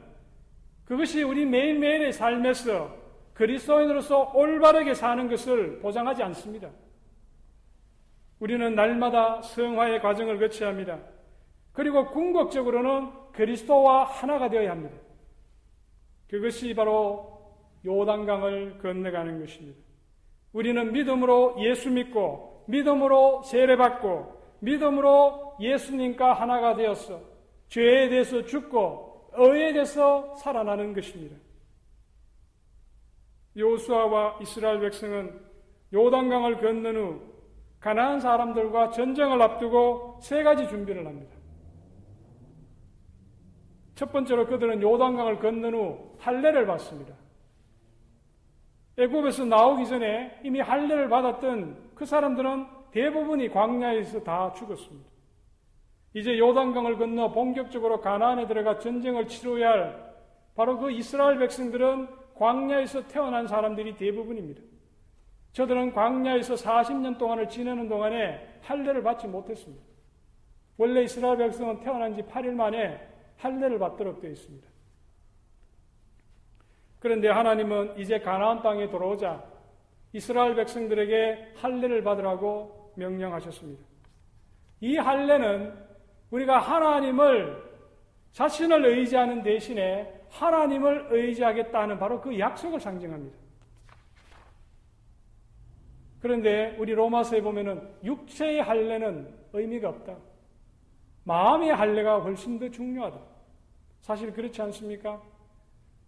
그것이 0.86 1.22
우리 1.22 1.46
매일매일의 1.46 2.14
삶에서 2.14 2.96
그리스도인으로서 3.36 4.32
올바르게 4.34 4.96
사는 4.96 5.30
것을 5.30 5.80
보장하지 5.82 6.24
않습니다. 6.24 6.70
우리는 8.40 8.76
날마다 8.76 9.42
성화의 9.42 10.02
과정을 10.02 10.40
거쳐야 10.40 10.70
합니다. 10.70 11.00
그리고 11.72 12.10
궁극적으로는 12.12 13.32
그리스도와 13.32 14.06
하나가 14.06 14.50
되어야 14.50 14.72
합니다. 14.72 14.96
그것이 16.30 16.74
바로 16.74 17.34
요단강을 17.86 18.80
건너가는 18.80 19.40
것입니다. 19.40 19.80
우리는 20.54 20.92
믿음으로 20.92 21.56
예수 21.60 21.90
믿고 21.90 22.66
믿음으로 22.68 23.44
세례받고 23.44 24.42
믿음으로 24.60 25.58
예수님과 25.60 26.34
하나가 26.34 26.76
되었어 26.76 27.22
죄에 27.68 28.10
대해서 28.10 28.46
죽고 28.46 29.32
의에 29.34 29.74
대해서 29.74 30.36
살아나는 30.36 30.94
것입니다. 30.94 31.36
요수아와 33.58 34.40
이스라엘 34.42 34.80
백성은 34.80 35.40
요단강을 35.94 36.62
건넌 36.62 36.96
후 36.96 37.33
가나안 37.84 38.22
사람들과 38.22 38.92
전쟁을 38.92 39.42
앞두고 39.42 40.20
세 40.22 40.42
가지 40.42 40.70
준비를 40.70 41.06
합니다. 41.06 41.36
첫 43.94 44.10
번째로 44.14 44.48
그들은 44.48 44.82
요단강을 44.82 45.40
건넌 45.40 45.74
후 45.74 46.16
할례를 46.18 46.66
받습니다. 46.66 47.14
애굽에서 48.98 49.46
나오기 49.46 49.86
전에 49.86 50.40
이미 50.46 50.62
할례를 50.62 51.10
받았던 51.10 51.92
그 51.94 52.06
사람들은 52.06 52.68
대부분이 52.92 53.50
광야에서 53.50 54.24
다 54.24 54.54
죽었습니다. 54.54 55.10
이제 56.14 56.40
요단강을 56.40 56.98
건너 56.98 57.34
본격적으로 57.34 58.00
가나안에 58.00 58.48
들어가 58.48 58.80
전쟁을 58.80 59.28
치러야 59.28 59.70
할 59.70 60.14
바로 60.56 60.78
그 60.78 60.90
이스라엘 60.90 61.38
백성들은 61.38 62.08
광야에서 62.36 63.08
태어난 63.08 63.46
사람들이 63.46 63.98
대부분입니다. 63.98 64.62
저들은 65.54 65.94
광야에서 65.94 66.56
40년 66.56 67.18
동안을 67.18 67.48
지내는 67.48 67.88
동안에 67.88 68.60
할례를 68.62 69.04
받지 69.04 69.28
못했습니다. 69.28 69.84
원래 70.78 71.04
이스라엘 71.04 71.38
백성은 71.38 71.80
태어난 71.80 72.14
지 72.14 72.24
8일 72.24 72.54
만에 72.54 73.00
할례를 73.38 73.78
받도록 73.78 74.20
되어 74.20 74.32
있습니다. 74.32 74.68
그런데 77.00 77.30
하나님은 77.30 78.00
이제 78.00 78.20
가나안 78.20 78.64
땅에 78.64 78.90
들어오자 78.90 79.44
이스라엘 80.14 80.56
백성들에게 80.56 81.54
할례를 81.58 82.04
받으라고 82.04 82.94
명령하셨습니다. 82.96 83.84
이 84.82 84.98
할례는 84.98 85.74
우리가 86.32 86.60
하나님을 86.60 87.72
자신을 88.32 88.86
의지하는 88.86 89.44
대신에 89.44 90.22
하나님을 90.30 91.10
의지하겠다는 91.12 92.00
바로 92.00 92.20
그 92.20 92.38
약속을 92.40 92.80
상징합니다. 92.80 93.43
그런데 96.24 96.74
우리 96.80 96.94
로마서에 96.94 97.42
보면은 97.42 97.86
육체의 98.02 98.64
할례는 98.64 99.28
의미가 99.52 99.90
없다. 99.90 100.16
마음의 101.26 101.76
할례가 101.76 102.22
훨씬 102.22 102.58
더 102.58 102.70
중요하다. 102.70 103.20
사실 104.00 104.32
그렇지 104.32 104.62
않습니까? 104.62 105.22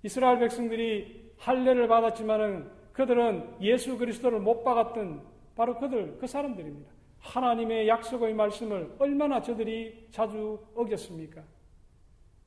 이스라엘 0.04 0.40
백성들이 0.40 1.34
할례를 1.38 1.90
받았지만은 1.90 2.72
그들은 2.94 3.58
예수 3.60 3.98
그리스도를 3.98 4.40
못 4.40 4.64
박았던 4.64 5.22
바로 5.54 5.78
그들, 5.78 6.18
그 6.18 6.28
사람들입니다. 6.28 6.90
하나님의 7.20 7.90
약속의 7.90 8.36
말씀을 8.36 8.96
얼마나 9.00 9.42
저들이 9.42 10.08
자주 10.12 10.58
어겼습니까? 10.76 11.42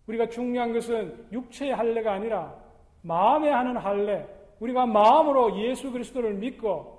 우리가 0.06 0.30
중요한 0.30 0.72
것은 0.72 1.26
육체의 1.32 1.74
할례가 1.74 2.14
아니라 2.14 2.58
마음에 3.02 3.50
하는 3.50 3.76
할례, 3.76 4.26
우리가 4.58 4.86
마음으로 4.86 5.60
예수 5.60 5.92
그리스도를 5.92 6.32
믿고 6.32 6.97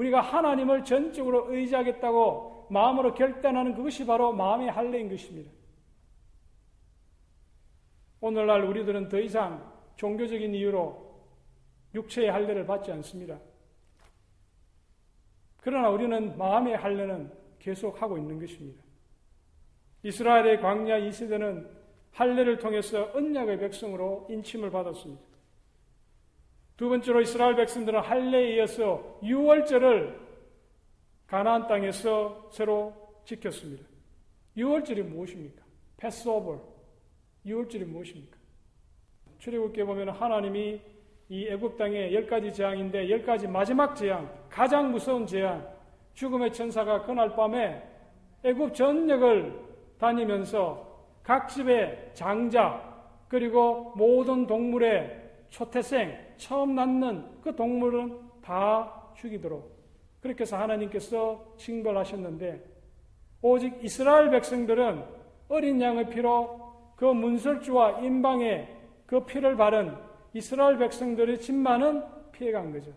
우리가 0.00 0.22
하나님을 0.22 0.84
전적으로 0.84 1.52
의지하겠다고 1.52 2.68
마음으로 2.70 3.12
결단하는 3.12 3.74
그것이 3.74 4.06
바로 4.06 4.32
마음의 4.32 4.70
할례인 4.70 5.10
것입니다. 5.10 5.50
오늘날 8.22 8.64
우리들은 8.64 9.08
더 9.08 9.20
이상 9.20 9.70
종교적인 9.96 10.54
이유로 10.54 11.10
육체의 11.94 12.30
할례를 12.30 12.64
받지 12.64 12.90
않습니다. 12.92 13.38
그러나 15.58 15.90
우리는 15.90 16.38
마음의 16.38 16.76
할례는 16.78 17.30
계속 17.58 18.00
하고 18.00 18.16
있는 18.16 18.40
것입니다. 18.40 18.82
이스라엘의 20.02 20.62
광야 20.62 20.96
이 20.96 21.12
세대는 21.12 21.68
할례를 22.12 22.58
통해서 22.58 23.10
언약의 23.12 23.58
백성으로 23.58 24.28
인침을 24.30 24.70
받았습니다. 24.70 25.29
두 26.80 26.88
번째로 26.88 27.20
이스라엘 27.20 27.56
백성들은 27.56 28.00
할례에 28.00 28.54
이어서 28.54 29.18
유월절을 29.22 30.18
가나안 31.26 31.66
땅에서 31.66 32.48
새로 32.50 32.94
지켰습니다. 33.26 33.84
유월절이 34.56 35.02
무엇입니까? 35.02 35.62
패스오버. 35.98 36.58
유월절이 37.44 37.84
무엇입니까? 37.84 38.34
출애굽기에 39.40 39.84
보면 39.84 40.08
하나님이 40.08 40.80
이 41.28 41.48
애굽 41.48 41.76
땅의 41.76 42.14
열 42.14 42.26
가지 42.26 42.50
재앙인데 42.50 43.10
열 43.10 43.22
가지 43.26 43.46
마지막 43.46 43.94
재앙, 43.94 44.26
가장 44.48 44.90
무서운 44.90 45.26
재앙, 45.26 45.62
죽음의 46.14 46.50
천사가 46.54 47.02
그날 47.02 47.36
밤에 47.36 47.82
애굽 48.42 48.72
전역을 48.72 49.52
다니면서 49.98 50.98
각 51.24 51.46
집의 51.46 52.12
장자 52.14 52.82
그리고 53.28 53.92
모든 53.96 54.46
동물의 54.46 55.19
초태생 55.50 56.16
처음 56.36 56.74
낳는 56.74 57.40
그 57.42 57.54
동물은 57.54 58.18
다 58.42 59.10
죽이도록 59.14 59.78
그렇게 60.20 60.42
해서 60.42 60.56
하나님께서 60.56 61.54
징벌하셨는데 61.56 62.64
오직 63.42 63.78
이스라엘 63.82 64.30
백성들은 64.30 65.04
어린 65.48 65.80
양의 65.80 66.10
피로 66.10 66.92
그 66.96 67.04
문설주와 67.04 68.00
인방의 68.00 68.76
그 69.06 69.24
피를 69.24 69.56
바른 69.56 69.96
이스라엘 70.32 70.78
백성들의 70.78 71.40
집만은 71.40 72.04
피해간 72.32 72.72
거죠. 72.72 72.92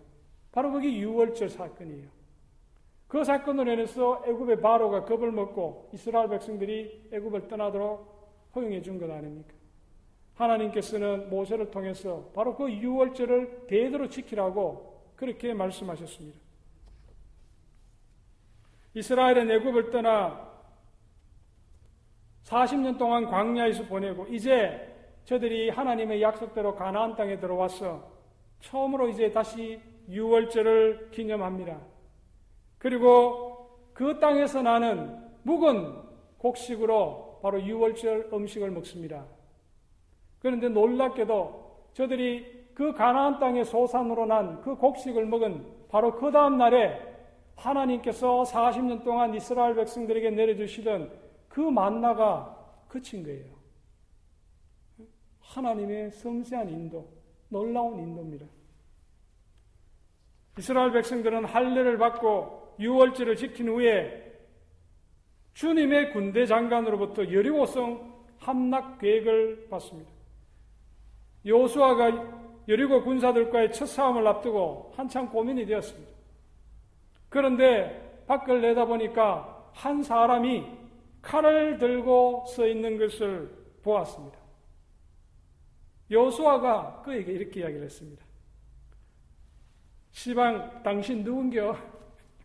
바로 0.51 0.71
그게 0.71 0.91
유월절 0.91 1.49
사건이에요. 1.49 2.07
그 3.07 3.23
사건으로 3.23 3.71
인해서 3.71 4.23
애굽의 4.27 4.61
바로가 4.61 5.05
겁을 5.05 5.31
먹고 5.31 5.89
이스라엘 5.93 6.29
백성들이 6.29 7.09
애굽을 7.11 7.47
떠나도록 7.47 8.51
허용해 8.55 8.81
준 8.81 8.99
것 8.99 9.09
아닙니까? 9.09 9.53
하나님께서는 10.35 11.29
모세를 11.29 11.69
통해서 11.71 12.29
바로 12.33 12.55
그 12.55 12.71
유월절을 12.71 13.67
대대로 13.67 14.09
지키라고 14.09 15.01
그렇게 15.15 15.53
말씀하셨습니다. 15.53 16.39
이스라엘은 18.95 19.49
애굽을 19.49 19.91
떠나 19.91 20.51
40년 22.43 22.97
동안 22.97 23.25
광야에서 23.25 23.85
보내고 23.85 24.27
이제 24.27 24.89
저들이 25.25 25.69
하나님의 25.69 26.21
약속대로 26.21 26.75
가나안 26.75 27.15
땅에 27.15 27.39
들어와서 27.39 28.11
처음으로 28.59 29.09
이제 29.09 29.31
다시 29.31 29.79
유월절을 30.09 31.11
기념합니다. 31.11 31.79
그리고 32.77 33.79
그 33.93 34.19
땅에서 34.19 34.61
나는 34.61 35.17
묵은 35.43 36.01
곡식으로 36.37 37.39
바로 37.41 37.61
유월절 37.61 38.29
음식을 38.33 38.71
먹습니다. 38.71 39.25
그런데 40.43 40.67
놀랍게도 40.69 41.87
저들이 41.93 42.65
그 42.75 42.93
가나안 42.93 43.39
땅의 43.39 43.65
소산으로 43.65 44.25
난 44.25 44.61
그 44.61 44.75
곡식을 44.75 45.25
먹은 45.25 45.65
바로 45.89 46.15
그 46.15 46.31
다음 46.31 46.57
날에 46.57 46.99
하나님께서 47.55 48.43
40년 48.43 49.03
동안 49.03 49.33
이스라엘 49.33 49.73
백성들에게 49.75 50.31
내려주시던 50.31 51.11
그 51.47 51.61
만나가 51.61 52.57
그친 52.89 53.23
거예요. 53.23 53.45
하나님의 55.39 56.11
섬세한 56.11 56.69
인도, 56.69 57.07
놀라운 57.47 57.99
인도입니다. 57.99 58.45
이스라엘 60.57 60.91
백성들은 60.91 61.45
할례를 61.45 61.97
받고 61.97 62.75
유월절을 62.79 63.35
지킨 63.35 63.69
후에 63.69 64.33
주님의 65.53 66.11
군대 66.11 66.45
장관으로부터 66.45 67.31
여리고성 67.31 68.13
함락 68.39 68.99
계획을 68.99 69.67
받습니다. 69.69 70.12
요수아가 71.45 72.43
여리고 72.67 73.03
군사들과의 73.03 73.71
첫 73.73 73.85
싸움을 73.85 74.25
앞두고 74.25 74.93
한참 74.95 75.29
고민이 75.29 75.65
되었습니다. 75.65 76.11
그런데 77.29 78.23
밖을 78.27 78.61
내다보니까 78.61 79.71
한 79.73 80.03
사람이 80.03 80.65
칼을 81.21 81.77
들고 81.77 82.45
서 82.47 82.67
있는 82.67 82.97
것을 82.97 83.49
보았습니다. 83.81 84.37
여수아가 86.11 87.01
그에게 87.03 87.31
이렇게 87.31 87.61
이야기를 87.61 87.85
했습니다. 87.85 88.23
시방 90.11 90.83
당신 90.83 91.23
누군겨? 91.23 91.75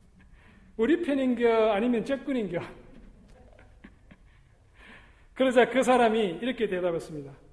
우리 0.78 1.02
편인겨 1.02 1.72
아니면 1.72 2.04
적군인겨? 2.04 2.60
그러자 5.34 5.68
그 5.68 5.82
사람이 5.82 6.38
이렇게 6.40 6.68
대답했습니다. 6.68 7.47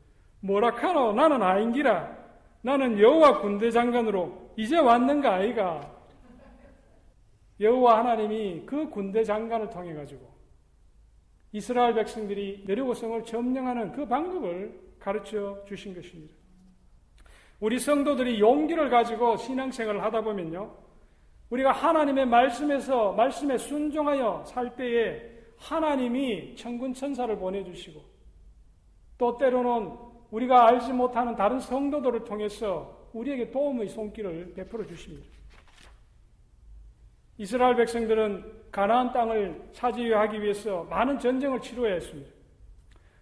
뭐라카노 0.45 1.13
나는 1.13 1.41
아인기라 1.41 2.15
나는 2.61 2.99
여호와 2.99 3.41
군대 3.41 3.71
장관으로 3.71 4.51
이제 4.55 4.77
왔는가 4.77 5.35
아이가 5.35 5.91
여호와 7.59 7.99
하나님이 7.99 8.63
그 8.65 8.89
군대 8.89 9.23
장관을 9.23 9.69
통해 9.69 9.93
가지고 9.93 10.33
이스라엘 11.51 11.93
백성들이 11.95 12.63
내려고성을 12.67 13.23
점령하는 13.23 13.91
그 13.93 14.05
방법을 14.05 14.79
가르쳐 14.99 15.63
주신 15.65 15.95
것입니다. 15.95 16.33
우리 17.59 17.79
성도들이 17.79 18.39
용기를 18.39 18.89
가지고 18.89 19.37
신앙생활을 19.37 20.03
하다 20.03 20.21
보면요. 20.21 20.75
우리가 21.49 21.71
하나님의 21.71 22.25
말씀에서 22.25 23.13
말씀에 23.13 23.57
순종하여 23.57 24.43
살 24.45 24.75
때에 24.75 25.21
하나님이 25.57 26.55
천군 26.55 26.93
천사를 26.93 27.33
보내 27.37 27.63
주시고 27.63 28.01
또 29.17 29.37
때로는 29.37 30.14
우리가 30.31 30.67
알지 30.67 30.93
못하는 30.93 31.35
다른 31.35 31.59
성도들을 31.59 32.23
통해서 32.25 33.09
우리에게 33.13 33.51
도움의 33.51 33.89
손길을 33.89 34.53
베풀어 34.55 34.85
주십니다. 34.85 35.25
이스라엘 37.37 37.75
백성들은 37.75 38.69
가나안 38.71 39.11
땅을 39.11 39.69
차지하기 39.73 40.41
위해서 40.41 40.83
많은 40.85 41.19
전쟁을 41.19 41.61
치루어야 41.61 41.95
했습니다. 41.95 42.29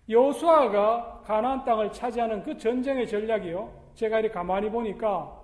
여호수아가 0.09 1.21
가나안 1.25 1.63
땅을 1.63 1.91
차지하는 1.91 2.43
그 2.43 2.57
전쟁의 2.57 3.07
전략이요. 3.07 3.83
제가 3.95 4.19
이렇게 4.19 4.33
가만히 4.33 4.69
보니까 4.69 5.41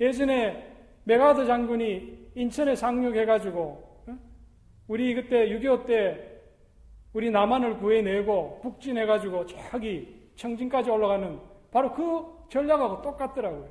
예전에 0.00 0.72
맥아더 1.04 1.46
장군이 1.46 2.30
인천에 2.34 2.74
상륙해가지고 2.74 3.92
우리 4.88 5.14
그때 5.14 5.48
6.25 5.48 5.86
때 5.86 6.40
우리 7.12 7.30
남한을 7.30 7.78
구해내고 7.78 8.60
북진해가지고 8.62 9.46
저기 9.46 10.21
청진까지 10.42 10.90
올라가는 10.90 11.38
바로 11.70 11.92
그 11.92 12.26
전략하고 12.48 13.00
똑같더라고요. 13.02 13.68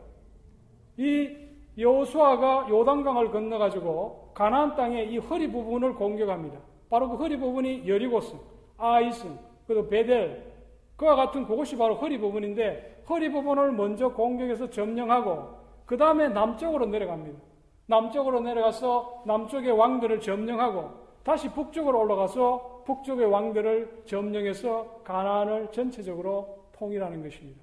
이 0.98 1.38
여호수아가 1.78 2.68
요단강을 2.70 3.32
건너 3.32 3.58
가지고 3.58 4.32
가나안 4.34 4.76
땅의 4.76 5.12
이 5.12 5.18
허리 5.18 5.52
부분을 5.52 5.96
공격합니다. 5.96 6.60
바로 6.90 7.10
그 7.10 7.18
허리 7.18 7.38
부분이 7.38 7.88
여리고성, 7.88 8.40
아이슨, 8.78 9.38
그리고 9.68 9.88
베델, 9.88 10.52
그와 10.96 11.16
같은 11.16 11.46
그것이 11.46 11.78
바로 11.78 11.96
허리 11.96 12.18
부분인데 12.18 13.04
허리 13.10 13.32
부분을 13.32 13.72
먼저 13.72 14.10
공격해서 14.10 14.70
점령하고 14.70 15.62
그 15.86 15.98
다음에 15.98 16.30
남쪽으로 16.30 16.86
내려갑니다. 16.86 17.40
남쪽으로 17.88 18.40
내려가서 18.42 19.24
남쪽의 19.26 19.72
왕들을 19.72 20.22
점령하고 20.22 20.92
다시 21.24 21.50
북쪽으로 21.50 22.00
올라가서 22.00 22.84
북쪽의 22.86 23.26
왕들을 23.26 24.04
점령해서 24.06 25.02
가나안을 25.04 25.72
전체적으로 25.72 26.61
통일하는 26.82 27.22
것입니다. 27.22 27.62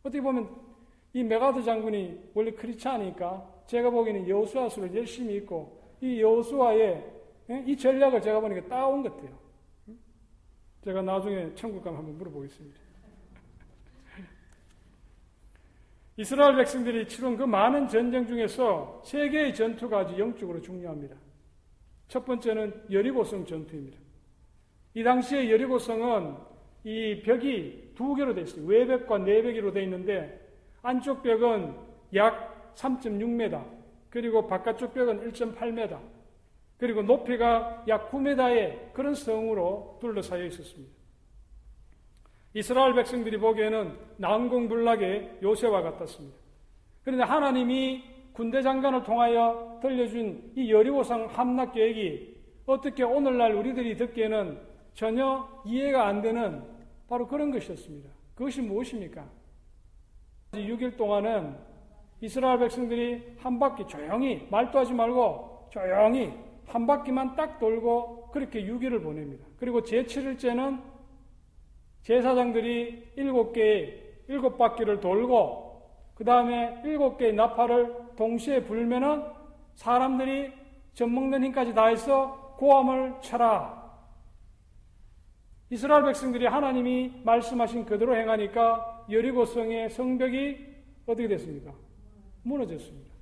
어떻게 0.00 0.22
보면 0.22 0.48
이 1.12 1.22
맥아더 1.22 1.62
장군이 1.62 2.30
원래 2.32 2.50
크리스찬이니까 2.52 3.64
제가 3.66 3.90
보기에는 3.90 4.26
여호수아서를 4.26 4.94
열심히 4.94 5.34
읽고 5.36 5.98
이 6.00 6.22
여호수아의 6.22 7.12
예, 7.50 7.64
이 7.66 7.76
전략을 7.76 8.22
제가 8.22 8.40
보니까 8.40 8.66
따온 8.68 9.02
것 9.02 9.14
같아요. 9.14 9.38
제가 10.82 11.02
나중에 11.02 11.54
천국 11.54 11.84
가면 11.84 11.98
한번 11.98 12.16
물어보겠습니다. 12.16 12.80
이스라엘 16.16 16.56
백성들이 16.56 17.06
치른 17.06 17.36
그 17.36 17.44
많은 17.44 17.88
전쟁 17.88 18.26
중에서 18.26 19.02
세 19.04 19.28
개의 19.28 19.54
전투가 19.54 20.00
아주 20.00 20.18
영적으로 20.18 20.62
중요합니다. 20.62 21.16
첫 22.08 22.24
번째는 22.24 22.86
여리고성 22.90 23.44
전투입니다. 23.44 23.98
이 24.94 25.02
당시에 25.02 25.50
여리고성은 25.50 26.36
이 26.84 27.20
벽이 27.22 27.83
두 27.94 28.14
개로 28.14 28.34
되어 28.34 28.44
있어요. 28.44 28.66
외벽과 28.66 29.18
내벽으로 29.18 29.72
되어 29.72 29.82
있는데 29.82 30.40
안쪽 30.82 31.22
벽은 31.22 31.74
약 32.14 32.74
3.6m, 32.74 33.64
그리고 34.10 34.46
바깥쪽 34.46 34.94
벽은 34.94 35.30
1.8m, 35.30 35.98
그리고 36.76 37.02
높이가 37.02 37.84
약 37.88 38.10
9m의 38.10 38.92
그런 38.92 39.14
성으로 39.14 39.98
둘러싸여 40.00 40.44
있었습니다. 40.46 40.92
이스라엘 42.54 42.94
백성들이 42.94 43.38
보기에는 43.38 43.98
난공불락의 44.18 45.38
요새와 45.42 45.82
같았습니다. 45.82 46.36
그런데 47.02 47.24
하나님이 47.24 48.04
군대 48.32 48.62
장관을 48.62 49.02
통하여 49.02 49.78
들려준 49.82 50.52
이 50.56 50.72
여리고성 50.72 51.26
함락 51.26 51.72
계획이 51.72 52.34
어떻게 52.66 53.02
오늘날 53.02 53.54
우리들이 53.54 53.96
듣기에는 53.96 54.58
전혀 54.94 55.48
이해가 55.66 56.06
안 56.06 56.22
되는 56.22 56.62
바로 57.08 57.26
그런 57.26 57.50
것이었습니다. 57.50 58.10
그것이 58.34 58.62
무엇입니까? 58.62 59.24
6일 60.52 60.96
동안은 60.96 61.56
이스라엘 62.20 62.58
백성들이 62.58 63.36
한 63.38 63.58
바퀴 63.58 63.86
조용히 63.86 64.46
말도 64.50 64.78
하지 64.78 64.92
말고 64.92 65.68
조용히 65.70 66.32
한 66.66 66.86
바퀴만 66.86 67.36
딱 67.36 67.58
돌고 67.58 68.30
그렇게 68.30 68.64
6일을 68.64 69.02
보냅니다. 69.02 69.44
그리고 69.58 69.82
제7일째는 69.82 70.80
제사장들이 72.02 73.12
일곱 73.16 73.52
개의 73.52 74.02
일곱 74.28 74.56
바퀴를 74.56 75.00
돌고 75.00 75.82
그 76.14 76.24
다음에 76.24 76.80
일곱 76.84 77.18
개의 77.18 77.34
나팔을 77.34 78.14
동시에 78.16 78.64
불면은 78.64 79.24
사람들이 79.74 80.52
젖먹는 80.94 81.44
힘까지 81.44 81.74
다해서 81.74 82.54
고함을 82.58 83.16
쳐라. 83.20 83.83
이스라엘 85.70 86.04
백성들이 86.04 86.46
하나님이 86.46 87.22
말씀하신 87.24 87.84
그대로 87.84 88.14
행하니까 88.16 89.06
여리고성의 89.10 89.90
성벽이 89.90 90.58
어떻게 91.06 91.28
됐습니까? 91.28 91.72
무너졌습니다. 92.42 93.12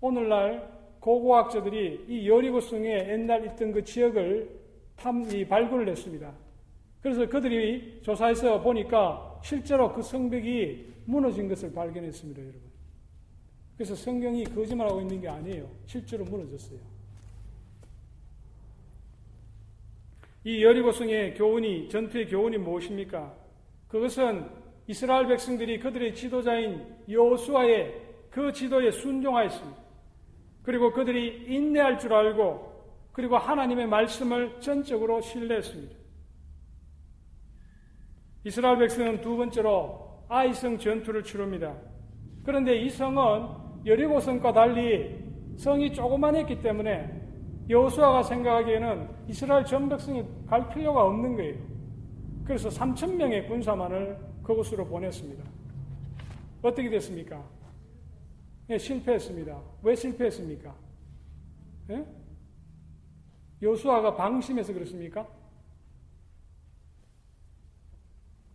오늘날 0.00 0.70
고고학자들이 1.00 2.06
이 2.08 2.28
여리고성에 2.28 3.10
옛날 3.10 3.46
있던 3.46 3.72
그 3.72 3.84
지역을 3.84 4.50
탐, 4.96 5.24
이 5.32 5.46
발굴을 5.46 5.88
했습니다. 5.88 6.32
그래서 7.00 7.28
그들이 7.28 8.00
조사해서 8.02 8.60
보니까 8.62 9.40
실제로 9.42 9.92
그 9.92 10.02
성벽이 10.02 10.94
무너진 11.04 11.48
것을 11.48 11.72
발견했습니다, 11.72 12.42
여러분. 12.42 12.60
그래서 13.76 13.94
성경이 13.94 14.44
거짓말하고 14.44 15.00
있는 15.00 15.20
게 15.20 15.28
아니에요. 15.28 15.70
실제로 15.86 16.24
무너졌어요. 16.24 16.95
이 20.46 20.62
여리고성의 20.62 21.34
교훈이, 21.34 21.88
전투의 21.88 22.28
교훈이 22.28 22.56
무엇입니까? 22.58 23.34
그것은 23.88 24.48
이스라엘 24.86 25.26
백성들이 25.26 25.80
그들의 25.80 26.14
지도자인 26.14 26.86
여호수아의 27.10 27.92
그 28.30 28.52
지도에 28.52 28.92
순종하였습니다. 28.92 29.82
그리고 30.62 30.92
그들이 30.92 31.46
인내할 31.48 31.98
줄 31.98 32.14
알고 32.14 32.76
그리고 33.10 33.36
하나님의 33.36 33.88
말씀을 33.88 34.60
전적으로 34.60 35.20
신뢰했습니다. 35.20 35.96
이스라엘 38.44 38.78
백성은 38.78 39.22
두 39.22 39.36
번째로 39.36 40.26
아이성 40.28 40.78
전투를 40.78 41.24
치릅니다. 41.24 41.76
그런데 42.44 42.76
이 42.76 42.88
성은 42.88 43.84
여리고성과 43.84 44.52
달리 44.52 45.12
성이 45.56 45.92
조그만했기 45.92 46.62
때문에 46.62 47.25
여호수아가 47.68 48.22
생각하기에는 48.22 49.08
이스라엘 49.28 49.64
전 49.64 49.88
백성이 49.88 50.24
갈 50.46 50.68
필요가 50.68 51.04
없는 51.04 51.36
거예요. 51.36 51.56
그래서 52.44 52.68
3천 52.68 53.14
명의 53.14 53.46
군사만을 53.48 54.18
그곳으로 54.42 54.86
보냈습니다. 54.86 55.42
어떻게 56.62 56.88
됐습니까? 56.88 57.44
네, 58.68 58.78
실패했습니다. 58.78 59.60
왜 59.82 59.94
실패했습니까? 59.96 60.74
네? 61.88 62.06
여수아가 63.62 64.14
방심해서 64.14 64.72
그렇습니까? 64.72 65.26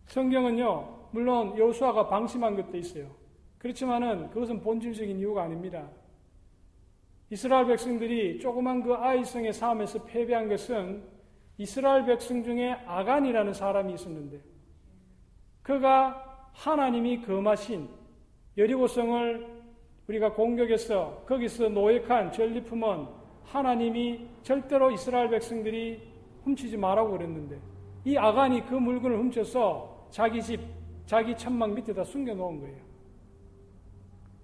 성경은요, 0.08 1.10
물론 1.12 1.58
여수아가 1.58 2.08
방심한 2.08 2.56
것도 2.56 2.78
있어요. 2.78 3.10
그렇지만은 3.58 4.30
그것은 4.30 4.62
본질적인 4.62 5.19
이유가 5.19 5.43
아닙니다. 5.43 5.89
이스라엘 7.31 7.65
백성들이 7.65 8.39
조그만 8.39 8.83
그 8.83 8.93
아이성의 8.93 9.53
삶에서 9.53 10.03
패배한 10.03 10.49
것은 10.49 11.01
이스라엘 11.57 12.05
백성 12.05 12.43
중에 12.43 12.73
아간이라는 12.85 13.53
사람이 13.53 13.93
있었는데 13.93 14.41
그가 15.63 16.49
하나님이 16.51 17.21
금하신 17.21 17.87
여리고성을 18.57 19.61
우리가 20.09 20.33
공격해서 20.33 21.23
거기서 21.25 21.69
노획한 21.69 22.33
전리품은 22.33 23.07
하나님이 23.45 24.27
절대로 24.43 24.91
이스라엘 24.91 25.29
백성들이 25.29 26.01
훔치지 26.43 26.75
말라고 26.75 27.11
그랬는데 27.11 27.61
이 28.03 28.17
아간이 28.17 28.65
그 28.65 28.75
물건을 28.75 29.17
훔쳐서 29.17 30.07
자기 30.09 30.41
집, 30.41 30.59
자기 31.05 31.37
천막 31.37 31.71
밑에다 31.75 32.03
숨겨 32.03 32.33
놓은 32.33 32.59
거예요. 32.59 32.81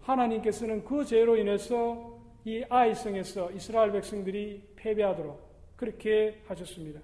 하나님께서는 0.03 0.85
그 0.85 1.03
죄로 1.03 1.35
인해서 1.35 2.16
이 2.47 2.63
아이성에서 2.69 3.51
이스라엘 3.51 3.91
백성들이 3.91 4.63
패배하도록 4.77 5.75
그렇게 5.75 6.41
하셨습니다. 6.47 7.01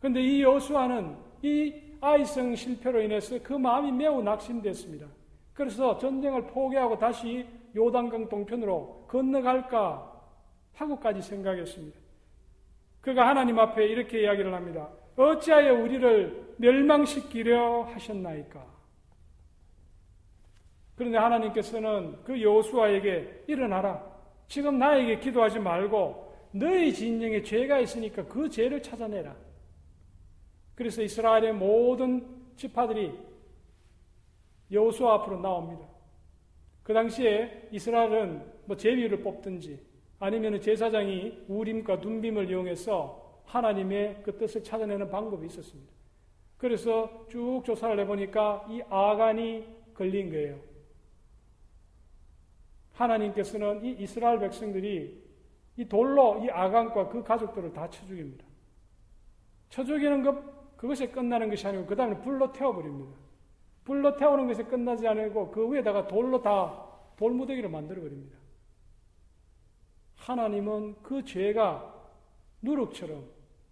그런데 0.00 0.20
이 0.20 0.42
여수아는 0.42 1.16
이 1.42 1.72
아이성 2.00 2.56
실패로 2.56 3.00
인해서 3.02 3.38
그 3.40 3.52
마음이 3.52 3.92
매우 3.92 4.20
낙심됐습니다. 4.20 5.06
그래서 5.54 5.96
전쟁을 5.98 6.48
포기하고 6.48 6.98
다시 6.98 7.46
요단강 7.76 8.28
동편으로 8.28 9.06
건너갈까 9.06 10.12
하고까지 10.74 11.22
생각했습니다. 11.22 11.96
그가 13.00 13.28
하나님 13.28 13.60
앞에 13.60 13.86
이렇게 13.86 14.22
이야기를 14.22 14.52
합니다. 14.52 14.88
어찌하여 15.16 15.74
우리를 15.74 16.54
멸망시키려 16.56 17.90
하셨나이까? 17.92 18.66
그런데 20.96 21.16
하나님께서는 21.16 22.24
그 22.24 22.42
여호수아에게 22.42 23.44
일어나라. 23.46 24.07
지금 24.48 24.78
나에게 24.78 25.20
기도하지 25.20 25.58
말고 25.58 26.26
너희 26.52 26.92
진영에 26.92 27.42
죄가 27.42 27.80
있으니까 27.80 28.24
그 28.26 28.48
죄를 28.48 28.82
찾아내라. 28.82 29.36
그래서 30.74 31.02
이스라엘의 31.02 31.52
모든 31.52 32.26
지파들이 32.56 33.12
여호수아 34.70 35.14
앞으로 35.14 35.40
나옵니다. 35.40 35.86
그 36.82 36.94
당시에 36.94 37.68
이스라엘은 37.70 38.42
뭐 38.64 38.76
제비를 38.76 39.22
뽑든지 39.22 39.78
아니면 40.18 40.60
제사장이 40.60 41.44
우림과 41.48 42.00
둔빔을 42.00 42.48
이용해서 42.50 43.42
하나님의 43.44 44.22
그 44.24 44.36
뜻을 44.36 44.64
찾아내는 44.64 45.10
방법이 45.10 45.46
있었습니다. 45.46 45.92
그래서 46.56 47.26
쭉 47.28 47.62
조사를 47.64 47.98
해보니까 48.00 48.66
이 48.68 48.82
아간이 48.88 49.64
걸린 49.94 50.30
거예요. 50.30 50.67
하나님께서는 52.98 53.84
이 53.84 53.92
이스라엘 54.00 54.40
백성들이 54.40 55.28
이 55.76 55.88
돌로 55.88 56.44
이 56.44 56.50
아간과 56.50 57.08
그 57.08 57.22
가족들을 57.22 57.72
다 57.72 57.88
쳐 57.88 58.04
죽입니다. 58.06 58.44
쳐 59.70 59.84
죽이는 59.84 60.22
것, 60.22 60.76
그것이 60.76 61.06
끝나는 61.08 61.48
것이 61.48 61.66
아니고 61.66 61.86
그 61.86 61.94
다음에 61.94 62.18
불로 62.20 62.52
태워버립니다. 62.52 63.16
불로 63.84 64.16
태우는 64.16 64.46
것이 64.48 64.62
끝나지 64.64 65.06
않고 65.06 65.50
그 65.50 65.72
위에다가 65.72 66.06
돌로 66.06 66.42
다 66.42 66.84
돌무더기를 67.16 67.70
만들어버립니다. 67.70 68.36
하나님은 70.16 70.96
그 71.02 71.24
죄가 71.24 71.94
누룩처럼 72.60 73.24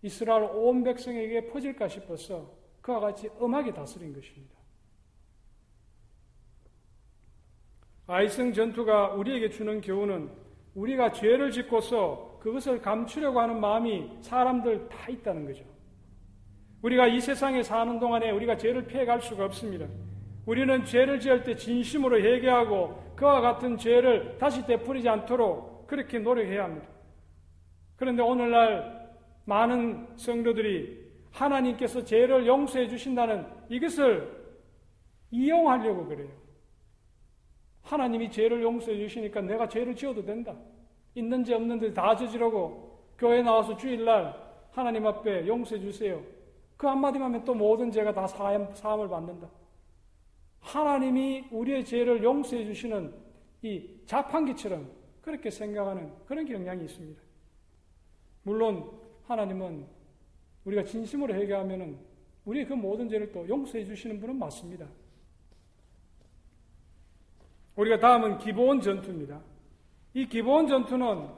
이스라엘 0.02 0.44
온 0.44 0.84
백성에게 0.84 1.48
퍼질까 1.48 1.88
싶어서 1.88 2.54
그와 2.80 3.00
같이 3.00 3.28
엄하게 3.38 3.74
다스린 3.74 4.14
것입니다. 4.14 4.56
아이성 8.08 8.52
전투가 8.52 9.14
우리에게 9.14 9.50
주는 9.50 9.80
교훈은 9.80 10.30
우리가 10.74 11.10
죄를 11.10 11.50
짓고서 11.50 12.38
그것을 12.40 12.80
감추려고 12.80 13.40
하는 13.40 13.60
마음이 13.60 14.08
사람들 14.20 14.88
다 14.88 15.10
있다는 15.10 15.46
거죠. 15.46 15.64
우리가 16.82 17.08
이 17.08 17.20
세상에 17.20 17.62
사는 17.62 17.98
동안에 17.98 18.30
우리가 18.30 18.56
죄를 18.56 18.86
피해갈 18.86 19.20
수가 19.20 19.46
없습니다. 19.46 19.86
우리는 20.44 20.84
죄를 20.84 21.18
지을 21.18 21.42
때 21.42 21.56
진심으로 21.56 22.20
회개하고 22.20 23.14
그와 23.16 23.40
같은 23.40 23.76
죄를 23.76 24.38
다시 24.38 24.64
되풀이지 24.64 25.08
않도록 25.08 25.88
그렇게 25.88 26.20
노력해야 26.20 26.64
합니다. 26.64 26.86
그런데 27.96 28.22
오늘날 28.22 29.10
많은 29.46 30.06
성도들이 30.16 31.06
하나님께서 31.32 32.04
죄를 32.04 32.46
용서해 32.46 32.88
주신다는 32.88 33.46
이것을 33.68 34.30
이용하려고 35.32 36.06
그래요. 36.06 36.45
하나님이 37.86 38.30
죄를 38.30 38.62
용서해 38.62 38.98
주시니까 38.98 39.40
내가 39.42 39.68
죄를 39.68 39.94
지어도 39.94 40.24
된다. 40.24 40.54
있는지 41.14 41.54
없는지 41.54 41.94
다 41.94 42.16
저지르고 42.16 42.98
교회 43.16 43.42
나와서 43.42 43.76
주일날 43.76 44.34
하나님 44.72 45.06
앞에 45.06 45.46
용서해 45.46 45.80
주세요. 45.80 46.20
그 46.76 46.86
한마디만 46.88 47.28
하면 47.28 47.44
또 47.44 47.54
모든 47.54 47.90
죄가 47.90 48.12
다 48.12 48.26
사함, 48.26 48.74
사함을 48.74 49.08
받는다. 49.08 49.48
하나님이 50.60 51.46
우리의 51.52 51.84
죄를 51.84 52.22
용서해 52.22 52.64
주시는 52.64 53.14
이 53.62 53.88
자판기처럼 54.04 54.90
그렇게 55.22 55.48
생각하는 55.48 56.12
그런 56.26 56.44
경향이 56.44 56.84
있습니다. 56.84 57.22
물론 58.42 58.90
하나님은 59.24 59.86
우리가 60.64 60.84
진심으로 60.84 61.34
회개하면 61.34 61.98
우리의 62.44 62.66
그 62.66 62.74
모든 62.74 63.08
죄를 63.08 63.30
또 63.30 63.48
용서해 63.48 63.84
주시는 63.84 64.20
분은 64.20 64.38
맞습니다. 64.38 64.86
우리가 67.76 68.00
다음은 68.00 68.38
기본 68.38 68.80
전투입니다. 68.80 69.40
이 70.14 70.26
기본 70.26 70.66
전투는 70.66 71.28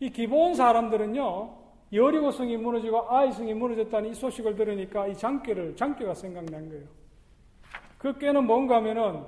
이 0.00 0.10
기본 0.10 0.54
사람들은요 0.54 1.66
여리고 1.92 2.32
성이 2.32 2.56
무너지고 2.56 3.08
아이 3.08 3.32
성이 3.32 3.54
무너졌다는 3.54 4.10
이 4.10 4.14
소식을 4.14 4.56
들으니까 4.56 5.06
이 5.06 5.16
장깨를 5.16 5.76
장깨가 5.76 6.14
생각난 6.14 6.68
거예요. 6.68 6.84
그 7.98 8.18
깨는 8.18 8.44
뭔가 8.44 8.76
하면은 8.76 9.24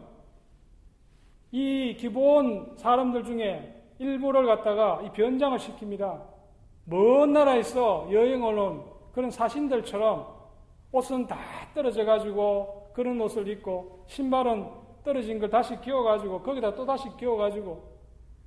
이 1.52 1.96
기본 1.98 2.76
사람들 2.76 3.24
중에 3.24 3.74
일부를 3.98 4.44
갖다가 4.46 5.00
이 5.02 5.10
변장을 5.12 5.58
시킵니다. 5.58 6.20
먼 6.84 7.32
나라에서 7.32 8.08
여행을 8.10 8.58
온 8.58 8.84
그런 9.12 9.30
사신들처럼 9.30 10.26
옷은 10.92 11.26
다 11.26 11.38
떨어져 11.74 12.04
가지고 12.04 12.90
그런 12.94 13.20
옷을 13.20 13.46
입고 13.48 14.04
신발은 14.08 14.87
떨어진 15.08 15.38
걸 15.38 15.48
다시 15.48 15.80
끼워가지고 15.80 16.42
거기다 16.42 16.74
또 16.74 16.84
다시 16.84 17.08
끼워가지고 17.16 17.82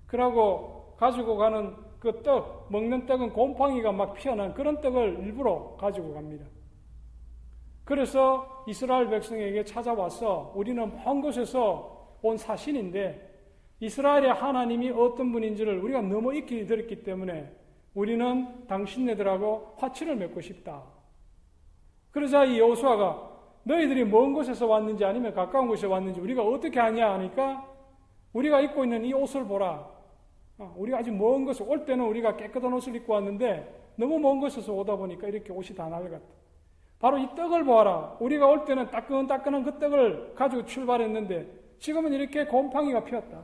그러고 0.05 0.95
가지고 0.95 1.35
가는 1.35 1.75
그 1.99 2.21
떡, 2.21 2.67
먹는 2.69 3.07
떡은 3.07 3.33
곰팡이가 3.33 3.91
막 3.91 4.13
피어난 4.13 4.53
그런 4.53 4.79
떡을 4.79 5.21
일부러 5.23 5.75
가지고 5.79 6.13
갑니다. 6.13 6.45
그래서 7.83 8.63
이스라엘 8.67 9.09
백성에게 9.09 9.63
찾아와서 9.63 10.53
우리는 10.55 10.95
먼 11.03 11.21
곳에서 11.21 12.17
온 12.21 12.37
사신인데 12.37 13.29
이스라엘의 13.79 14.31
하나님이 14.33 14.91
어떤 14.91 15.31
분인지를 15.31 15.79
우리가 15.79 16.01
너무 16.03 16.35
익히 16.35 16.67
들었기 16.67 17.01
때문에 17.01 17.51
우리는 17.95 18.67
당신네들하고 18.67 19.77
화치를 19.77 20.15
맺고 20.15 20.41
싶다. 20.41 20.83
그러자 22.11 22.45
이 22.45 22.59
여호수아가 22.59 23.30
너희들이 23.63 24.05
먼 24.05 24.33
곳에서 24.33 24.67
왔는지 24.67 25.05
아니면 25.05 25.33
가까운 25.33 25.67
곳에 25.67 25.87
왔는지 25.87 26.19
우리가 26.19 26.43
어떻게 26.43 26.79
하냐 26.79 27.13
하니까 27.13 27.67
우리가 28.33 28.61
입고 28.61 28.83
있는 28.83 29.05
이 29.05 29.13
옷을 29.13 29.45
보라. 29.45 29.89
어, 30.57 30.73
우리가 30.77 30.99
아직 30.99 31.11
먼 31.11 31.45
곳에 31.45 31.63
올 31.63 31.85
때는 31.85 32.05
우리가 32.05 32.37
깨끗한 32.37 32.73
옷을 32.73 32.95
입고 32.95 33.13
왔는데 33.13 33.93
너무 33.95 34.19
먼 34.19 34.39
곳에서 34.39 34.73
오다 34.73 34.95
보니까 34.95 35.27
이렇게 35.27 35.51
옷이 35.51 35.75
다 35.75 35.89
낡았다. 35.89 36.19
바로 36.99 37.17
이 37.17 37.27
떡을 37.35 37.65
보아라. 37.65 38.17
우리가 38.19 38.47
올 38.47 38.65
때는 38.65 38.91
따끈따끈한 38.91 39.63
그 39.63 39.79
떡을 39.79 40.35
가지고 40.35 40.65
출발했는데 40.65 41.61
지금은 41.79 42.13
이렇게 42.13 42.45
곰팡이가 42.45 43.03
피었다. 43.03 43.41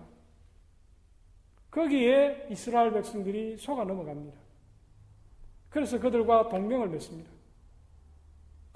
거기에 1.72 2.48
이스라엘 2.50 2.94
백성들이 2.94 3.58
속아 3.58 3.84
넘어갑니다. 3.84 4.38
그래서 5.70 6.00
그들과 6.00 6.50
동맹을 6.50 6.88
맺습니다. 6.90 7.30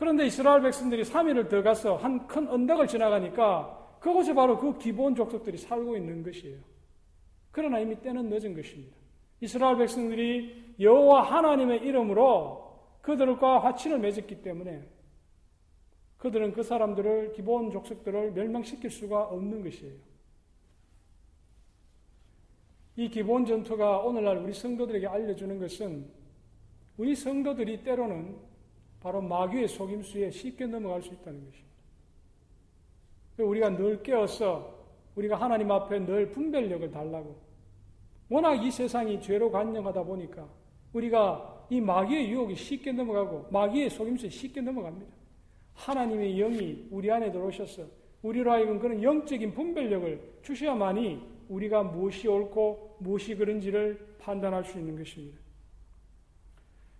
그런데 0.01 0.25
이스라엘 0.25 0.63
백성들이 0.63 1.03
3일을 1.03 1.47
더 1.47 1.61
가서 1.61 1.95
한 1.95 2.25
큰 2.25 2.47
언덕을 2.47 2.87
지나가니까 2.87 3.97
그곳에 3.99 4.33
바로 4.33 4.57
그 4.57 4.75
기본 4.79 5.13
족속들이 5.13 5.59
살고 5.59 5.95
있는 5.95 6.23
것이에요. 6.23 6.57
그러나 7.51 7.77
이미 7.77 7.95
때는 8.01 8.27
늦은 8.27 8.55
것입니다. 8.55 8.97
이스라엘 9.41 9.77
백성들이 9.77 10.73
여호와 10.79 11.21
하나님의 11.21 11.81
이름으로 11.83 12.79
그들과 13.03 13.59
화친을 13.59 13.99
맺었기 13.99 14.41
때문에 14.41 14.81
그들은 16.17 16.53
그 16.53 16.63
사람들을 16.63 17.33
기본 17.33 17.69
족속들을 17.69 18.31
멸망시킬 18.31 18.89
수가 18.89 19.25
없는 19.25 19.63
것이에요. 19.63 19.93
이 22.95 23.07
기본 23.07 23.45
전투가 23.45 23.99
오늘날 23.99 24.37
우리 24.37 24.51
성도들에게 24.51 25.05
알려주는 25.05 25.59
것은 25.59 26.09
우리 26.97 27.15
성도들이 27.15 27.83
때로는 27.83 28.49
바로 29.01 29.21
마귀의 29.21 29.67
속임수에 29.67 30.31
쉽게 30.31 30.67
넘어갈 30.67 31.01
수 31.01 31.13
있다는 31.13 31.43
것입니다. 31.45 31.71
우리가 33.37 33.75
늘 33.75 34.03
깨어서 34.03 34.79
우리가 35.15 35.35
하나님 35.35 35.71
앞에 35.71 36.05
늘 36.05 36.31
분별력을 36.31 36.91
달라고 36.91 37.35
워낙 38.29 38.63
이 38.63 38.71
세상이 38.71 39.19
죄로 39.21 39.51
관영하다 39.51 40.03
보니까 40.03 40.47
우리가 40.93 41.67
이 41.69 41.81
마귀의 41.81 42.29
유혹이 42.29 42.55
쉽게 42.55 42.91
넘어가고 42.91 43.47
마귀의 43.49 43.89
속임수에 43.89 44.29
쉽게 44.29 44.61
넘어갑니다. 44.61 45.11
하나님의 45.73 46.35
영이 46.35 46.87
우리 46.91 47.09
안에 47.09 47.31
들어오셔서 47.31 47.83
우리로 48.21 48.51
하여금 48.51 48.79
그런 48.79 49.01
영적인 49.01 49.53
분별력을 49.53 50.39
주셔야만이 50.43 51.21
우리가 51.49 51.83
무엇이 51.83 52.27
옳고 52.27 52.97
무엇이 52.99 53.35
그른지를 53.35 54.15
판단할 54.19 54.63
수 54.63 54.77
있는 54.77 54.95
것입니다. 54.97 55.39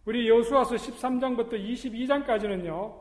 우리 0.06 0.28
여수와서 0.28 0.76
13장부터 0.76 1.54
22장까지는요. 1.54 2.92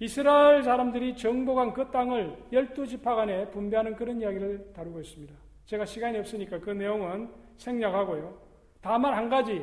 이스라엘 0.00 0.62
사람들이 0.64 1.14
정복한 1.14 1.72
그 1.72 1.88
땅을 1.90 2.36
열두 2.52 2.86
지파 2.86 3.14
간에 3.14 3.48
분배하는 3.50 3.94
그런 3.94 4.20
이야기를 4.20 4.72
다루고 4.74 5.00
있습니다. 5.00 5.32
제가 5.66 5.84
시간이 5.84 6.18
없으니까 6.18 6.58
그 6.58 6.70
내용은 6.70 7.30
생략하고요. 7.58 8.36
다만 8.80 9.14
한 9.14 9.28
가지 9.28 9.62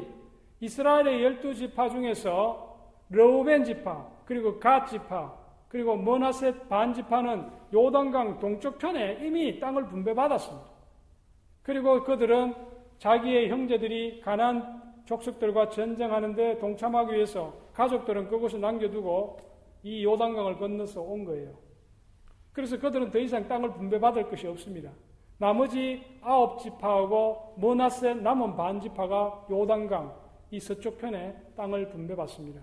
이스라엘의 0.61 1.23
열두 1.23 1.53
지파 1.53 1.89
중에서 1.89 2.95
러우벤 3.09 3.65
지파 3.65 4.07
그리고 4.25 4.59
갓 4.59 4.85
지파 4.85 5.35
그리고 5.67 5.97
머나셋 5.97 6.69
반 6.69 6.93
지파는 6.93 7.49
요단강 7.73 8.39
동쪽 8.39 8.77
편에 8.77 9.19
이미 9.21 9.59
땅을 9.59 9.87
분배받았습니다. 9.87 10.65
그리고 11.63 12.03
그들은 12.05 12.55
자기의 12.99 13.49
형제들이 13.49 14.21
가난 14.21 14.86
족속들과 15.07 15.69
전쟁하는데 15.69 16.59
동참하기 16.59 17.15
위해서 17.15 17.53
가족들은 17.73 18.27
그곳을 18.27 18.61
남겨두고 18.61 19.37
이 19.83 20.03
요단강을 20.03 20.57
건너서 20.59 21.01
온 21.01 21.23
거예요. 21.25 21.53
그래서 22.51 22.77
그들은 22.77 23.09
더 23.09 23.19
이상 23.19 23.47
땅을 23.47 23.73
분배받을 23.73 24.29
것이 24.29 24.47
없습니다. 24.47 24.91
나머지 25.37 26.03
아홉 26.21 26.59
지파하고 26.59 27.55
머나세 27.57 28.15
남은 28.15 28.55
반 28.55 28.81
지파가 28.81 29.45
요단강 29.49 30.13
이 30.51 30.59
서쪽 30.59 30.97
편에 30.97 31.35
땅을 31.55 31.89
분배받습니다. 31.89 32.61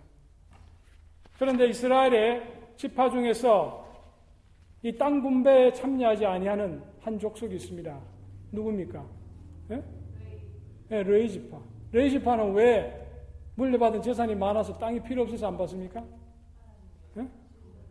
그런데 1.38 1.66
이스라엘의 1.68 2.42
지파 2.76 3.10
중에서 3.10 3.82
이 4.82 4.98
땅 4.98 5.22
분배에 5.22 5.72
참여하지 5.72 6.26
아니하는 6.26 6.82
한 7.00 7.18
족속이 7.18 7.54
있습니다. 7.56 7.98
누굽니까? 8.52 9.02
예? 9.70 9.82
네, 10.88 11.02
레이 11.04 11.26
지파. 11.30 11.58
레이 11.94 12.10
지파는 12.10 12.54
왜 12.54 12.92
물려받은 13.54 14.02
재산이 14.02 14.34
많아서 14.34 14.76
땅이 14.78 15.00
필요 15.04 15.22
없어서 15.22 15.46
안 15.46 15.56
받습니까? 15.56 16.04
네? 17.14 17.28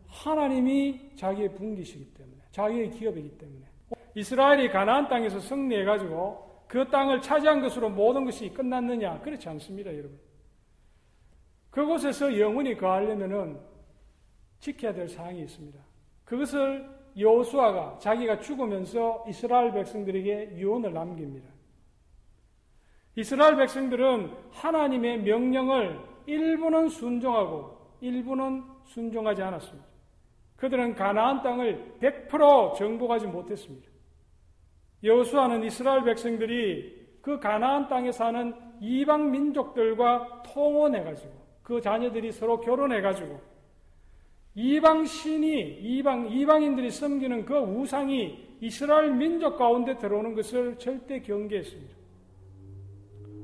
하나님이 0.07 1.15
자기의 1.15 1.55
분기시기 1.55 2.13
때문에, 2.13 2.41
자기의 2.51 2.91
기업이기 2.91 3.37
때문에. 3.37 3.65
이스라엘이 4.13 4.69
가나안 4.71 5.07
땅에서 5.07 5.39
승리해 5.39 5.85
가지고 5.85 6.65
그 6.67 6.85
땅을 6.89 7.21
차지한 7.21 7.61
것으로 7.61 7.89
모든 7.89 8.25
것이 8.25 8.49
끝났느냐? 8.49 9.21
그렇지 9.21 9.47
않습니다, 9.47 9.89
여러분. 9.91 10.19
그곳에서 11.69 12.37
영원히 12.37 12.75
거하려면은 12.75 13.57
지켜야 14.59 14.93
될 14.93 15.07
사항이 15.07 15.41
있습니다. 15.43 15.79
그것을 16.25 16.89
여호수아가 17.17 17.99
자기가 17.99 18.39
죽으면서 18.39 19.23
이스라엘 19.29 19.71
백성들에게 19.71 20.57
유언을 20.57 20.91
남깁니다. 20.91 21.52
이스라엘 23.16 23.55
백성들은 23.57 24.32
하나님의 24.51 25.20
명령을 25.20 25.99
일부는 26.26 26.89
순종하고 26.89 27.78
일부는 28.01 28.64
순종하지 28.86 29.41
않았습니다. 29.41 29.88
그들은 30.55 30.95
가나안 30.95 31.43
땅을 31.43 31.97
100% 32.01 32.76
정복하지 32.76 33.28
못했습니다. 33.28 33.88
여호수아는 35.03 35.64
이스라엘 35.64 36.03
백성들이 36.03 37.03
그 37.22 37.39
가나안 37.39 37.88
땅에 37.88 38.11
사는 38.11 38.53
이방 38.82 39.32
민족들과 39.32 40.43
통혼해 40.43 41.03
가지고 41.03 41.32
그 41.61 41.82
자녀들이 41.82 42.32
서로 42.32 42.59
결혼해 42.59 43.01
가지고 43.01 43.39
이방 44.55 45.05
신이 45.05 45.80
이방 45.82 46.30
이방인들이 46.30 46.91
섬기는 46.91 47.45
그 47.45 47.57
우상이 47.57 48.57
이스라엘 48.61 49.11
민족 49.11 49.57
가운데 49.57 49.97
들어오는 49.97 50.36
것을 50.36 50.78
절대 50.78 51.22
경계했습니다. 51.22 52.02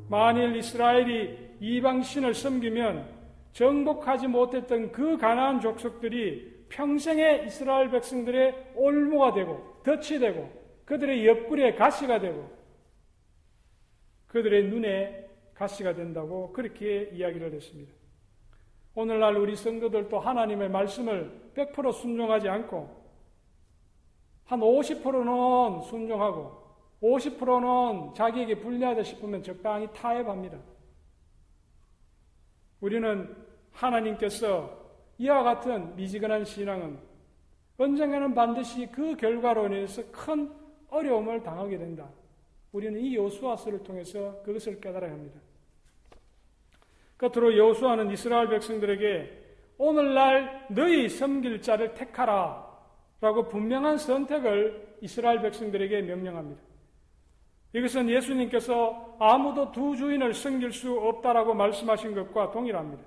만일 0.10 0.56
이스라엘이 0.56 1.58
이방 1.60 2.02
신을 2.02 2.34
섬기면 2.34 3.08
정복하지 3.54 4.28
못했던 4.28 4.92
그 4.92 5.18
가나안 5.18 5.62
족속들이 5.62 6.66
평생에 6.70 7.44
이스라엘 7.46 7.90
백성들의 7.92 8.74
올무가 8.76 9.34
되고 9.34 9.82
덫이 9.84 10.20
되고 10.20 10.52
그들의 10.86 11.26
옆구리에 11.28 11.76
가시가 11.76 12.20
되고 12.20 12.50
그들의 14.28 14.66
눈에 14.66 15.28
가시가 15.54 15.94
된다고 15.94 16.54
그렇게 16.54 17.10
이야기를 17.14 17.54
했습니다. 17.54 17.92
오늘날 18.96 19.36
우리 19.36 19.56
성도들도 19.56 20.20
하나님의 20.20 20.70
말씀을 20.70 21.52
100% 21.56 21.94
순종하지 21.94 22.50
않고 22.50 22.98
한 24.46 24.60
50%는 24.60 25.82
순종하고 25.84 26.59
50%는 27.02 28.14
자기에게 28.14 28.60
불리하다 28.60 29.04
싶으면 29.04 29.42
적당히 29.42 29.88
타협합니다. 29.94 30.58
우리는 32.82 33.36
하나님께서 33.72 34.78
이와 35.18 35.44
같은 35.44 35.96
미지근한 35.96 36.46
신앙은 36.46 36.98
언젠가는 37.78 38.34
반드시 38.34 38.88
그 38.88 39.16
결과로 39.16 39.68
인해서 39.68 40.02
큰 40.12 40.52
어려움을 40.90 41.44
당하게 41.44 41.78
된다. 41.78 42.10
우리는 42.72 43.00
이 43.00 43.16
요수아서를 43.16 43.84
통해서 43.84 44.42
그것을 44.44 44.80
깨달아야 44.80 45.12
합니다. 45.12 45.40
끝으로 47.18 47.58
여호수아는 47.58 48.12
이스라엘 48.12 48.48
백성들에게 48.50 49.48
오늘날 49.78 50.68
너희 50.70 51.10
섬길 51.10 51.62
자를 51.62 51.94
택하라 51.94 52.68
라고 53.22 53.48
분명한 53.48 53.98
선택을 53.98 54.98
이스라엘 55.02 55.42
백성들에게 55.42 56.02
명령합니다. 56.04 56.69
이것은 57.74 58.10
예수님께서 58.10 59.16
아무도 59.20 59.72
두 59.72 59.96
주인을 59.96 60.34
섬길 60.34 60.72
수 60.74 60.92
없다라고 60.98 61.54
말씀하신 61.54 62.16
것과 62.16 62.52
동일합니다. 62.52 63.04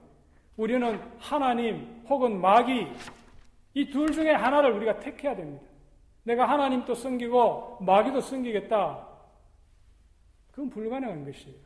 우리는 0.57 1.01
하나님 1.19 2.05
혹은 2.09 2.41
마귀 2.41 2.87
이 3.75 3.91
둘 3.91 4.13
중에 4.13 4.31
하나를 4.33 4.73
우리가 4.73 5.01
택해야 5.01 5.35
됩니다. 5.35 5.65
내가 6.25 6.49
하나님도 6.49 6.95
섬기고 6.95 7.79
마귀도 7.81 8.21
섬기겠다. 8.21 9.09
그건 10.51 10.71
불가능한 10.71 11.25
것이에요. 11.25 11.57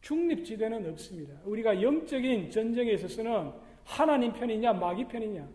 중립지대는 0.00 0.88
없습니다. 0.92 1.34
우리가 1.44 1.82
영적인 1.82 2.50
전쟁에 2.50 2.92
있어서는 2.92 3.52
하나님 3.84 4.32
편이냐 4.32 4.72
마귀 4.74 5.08
편이냐 5.08 5.46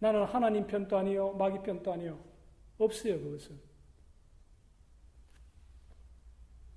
나는 0.00 0.24
하나님 0.24 0.66
편도 0.66 0.98
아니요 0.98 1.32
마귀 1.38 1.62
편도 1.62 1.92
아니요 1.92 2.18
없어요 2.78 3.18
그것은 3.20 3.58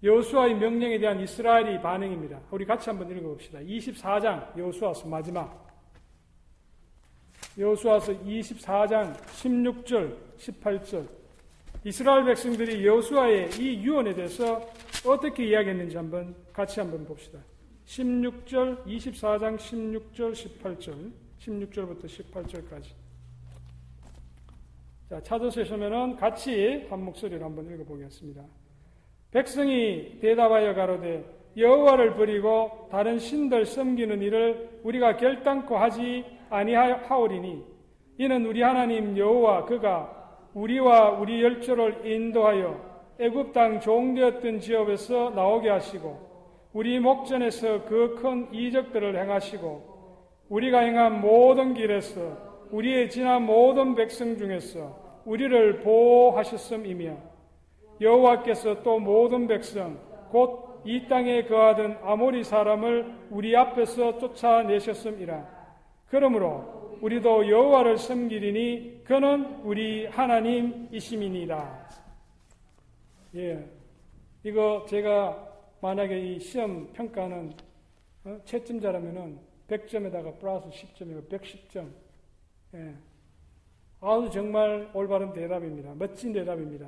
여호수아의 0.01 0.55
명령에 0.55 0.97
대한 0.97 1.19
이스라엘의 1.19 1.81
반응입니다. 1.81 2.39
우리 2.51 2.65
같이 2.65 2.89
한번 2.89 3.11
읽어봅시다. 3.11 3.59
24장 3.59 4.57
여호수아서 4.57 5.07
마지막 5.07 5.67
여호수아서 7.57 8.13
24장 8.13 9.13
16절 9.17 10.15
18절 10.37 11.07
이스라엘 11.83 12.23
백성들이 12.25 12.85
여호수아의 12.85 13.49
이 13.59 13.83
유언에 13.83 14.13
대해서 14.13 14.65
어떻게 15.05 15.47
이야기했는지 15.47 15.97
한번 15.97 16.33
같이 16.53 16.79
한번 16.79 17.05
봅시다. 17.05 17.39
16절 17.85 18.85
24장 18.85 19.57
16절 19.57 20.33
18절 20.33 21.11
16절부터 21.39 22.05
18절까지 22.05 22.85
자, 25.09 25.21
찾으시면은 25.23 26.15
같이 26.15 26.85
한 26.89 27.03
목소리로 27.03 27.43
한번 27.43 27.69
읽어보겠습니다. 27.73 28.58
백성이 29.31 30.19
대답하여 30.21 30.73
가로되 30.73 31.23
여호와를 31.55 32.15
버리고 32.15 32.87
다른 32.91 33.19
신들 33.19 33.65
섬기는 33.65 34.21
일을 34.21 34.79
우리가 34.83 35.17
결단코 35.17 35.77
하지 35.77 36.25
아니하오리니 36.49 37.63
이는 38.17 38.45
우리 38.45 38.61
하나님 38.61 39.17
여호와 39.17 39.65
그가 39.65 40.15
우리와 40.53 41.11
우리 41.11 41.43
열조를 41.43 42.05
인도하여 42.05 42.89
애굽 43.19 43.53
땅 43.53 43.79
종되었던 43.79 44.59
지역에서 44.61 45.31
나오게 45.31 45.69
하시고 45.69 46.29
우리 46.73 46.99
목전에서 46.99 47.85
그 47.85 48.15
큰 48.21 48.47
이적들을 48.53 49.15
행하시고 49.19 49.89
우리가 50.49 50.79
행한 50.79 51.21
모든 51.21 51.73
길에서 51.73 52.37
우리의 52.71 53.09
지난 53.09 53.43
모든 53.43 53.95
백성 53.95 54.37
중에서 54.37 55.21
우리를 55.25 55.81
보호하셨음이며 55.81 57.28
여호와께서 58.01 58.83
또 58.83 58.99
모든 58.99 59.47
백성 59.47 59.97
곧 60.31 60.69
이 60.85 61.07
땅에 61.07 61.43
거하던 61.43 61.99
아모리 62.03 62.43
사람을 62.43 63.27
우리 63.31 63.55
앞에서 63.55 64.17
쫓아내셨음이라 64.17 65.59
그러므로 66.07 66.97
우리도 67.01 67.49
여호와를 67.49 67.97
섬기리니 67.97 69.03
그는 69.03 69.59
우리 69.63 70.05
하나님이심이니라 70.07 71.89
예 73.35 73.69
이거 74.43 74.85
제가 74.87 75.47
만약에 75.81 76.19
이 76.19 76.39
시험 76.39 76.91
평가는 76.93 77.53
어? 78.25 78.37
채점자라면은 78.45 79.39
100점에다가 79.67 80.39
플러스 80.39 80.69
10점이고 80.69 81.29
110점 81.29 81.89
예. 82.75 82.95
아주 84.01 84.29
정말 84.31 84.89
올바른 84.93 85.31
대답입니다. 85.33 85.93
멋진 85.95 86.33
대답입니다. 86.33 86.87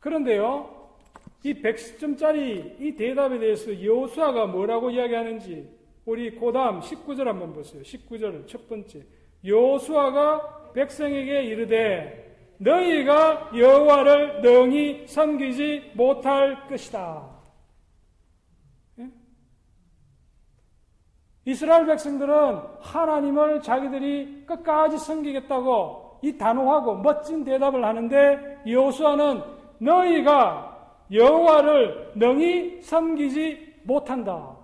그런데요, 0.00 0.76
이 1.42 1.54
110점짜리 1.54 2.80
이 2.80 2.96
대답에 2.96 3.38
대해서 3.38 3.82
여호수아가 3.82 4.46
뭐라고 4.46 4.90
이야기하는지 4.90 5.68
우리 6.04 6.34
고담 6.34 6.80
19절 6.80 7.24
한번 7.24 7.52
보세요. 7.52 7.82
19절 7.82 8.46
첫 8.46 8.68
번째. 8.68 9.02
여호수아가 9.44 10.72
백성에게 10.72 11.44
이르되 11.44 12.26
너희가 12.58 13.50
여호와를 13.56 14.40
능히 14.40 15.06
섬기지 15.06 15.92
못할 15.94 16.66
것이다. 16.68 17.28
예? 18.98 19.10
이스라엘 21.44 21.86
백성들은 21.86 22.60
하나님을 22.80 23.62
자기들이 23.62 24.46
끝까지 24.46 24.98
섬기겠다고 24.98 26.20
이 26.22 26.36
단호하고 26.36 26.96
멋진 26.96 27.44
대답을 27.44 27.84
하는데 27.84 28.62
여호수아는 28.66 29.55
너희가 29.78 30.72
여호와를 31.10 32.12
능히 32.16 32.82
섬기지 32.82 33.74
못한다. 33.84 34.56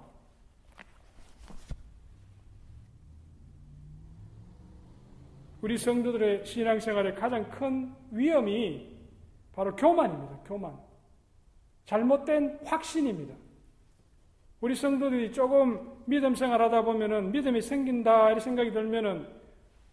우리 5.61 5.79
성도들의 5.79 6.45
신앙생활의 6.45 7.15
가장 7.15 7.49
큰 7.51 7.93
위험이 8.11 8.89
바로 9.55 9.75
교만입니다. 9.77 10.39
교만. 10.45 10.77
잘못된 11.85 12.59
확신입니다. 12.65 13.35
우리 14.61 14.75
성도들이 14.75 15.33
조금 15.33 15.93
믿음 16.07 16.35
생활하다 16.35 16.83
보면은 16.83 17.33
믿음이 17.33 17.61
생긴다 17.61 18.29
이런 18.29 18.41
생각이 18.41 18.73
들면은 18.73 19.29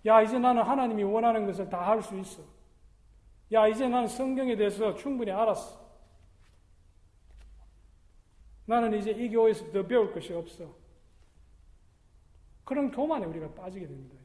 야 0.05 0.21
이제 0.21 0.39
나는 0.39 0.63
하나님이 0.63 1.03
원하는 1.03 1.45
것을 1.45 1.69
다 1.69 1.81
할 1.87 2.01
수 2.01 2.17
있어. 2.17 2.41
야 3.51 3.67
이제 3.67 3.87
나는 3.87 4.07
성경에 4.07 4.55
대해서 4.55 4.93
충분히 4.95 5.31
알았어. 5.31 5.79
나는 8.65 8.93
이제 8.97 9.11
이 9.11 9.29
교회에서 9.29 9.71
더 9.71 9.85
배울 9.85 10.13
것이 10.13 10.33
없어. 10.33 10.75
그런 12.63 12.91
교만에 12.91 13.25
우리가 13.25 13.49
빠지게 13.55 13.87
됩니다. 13.87 14.15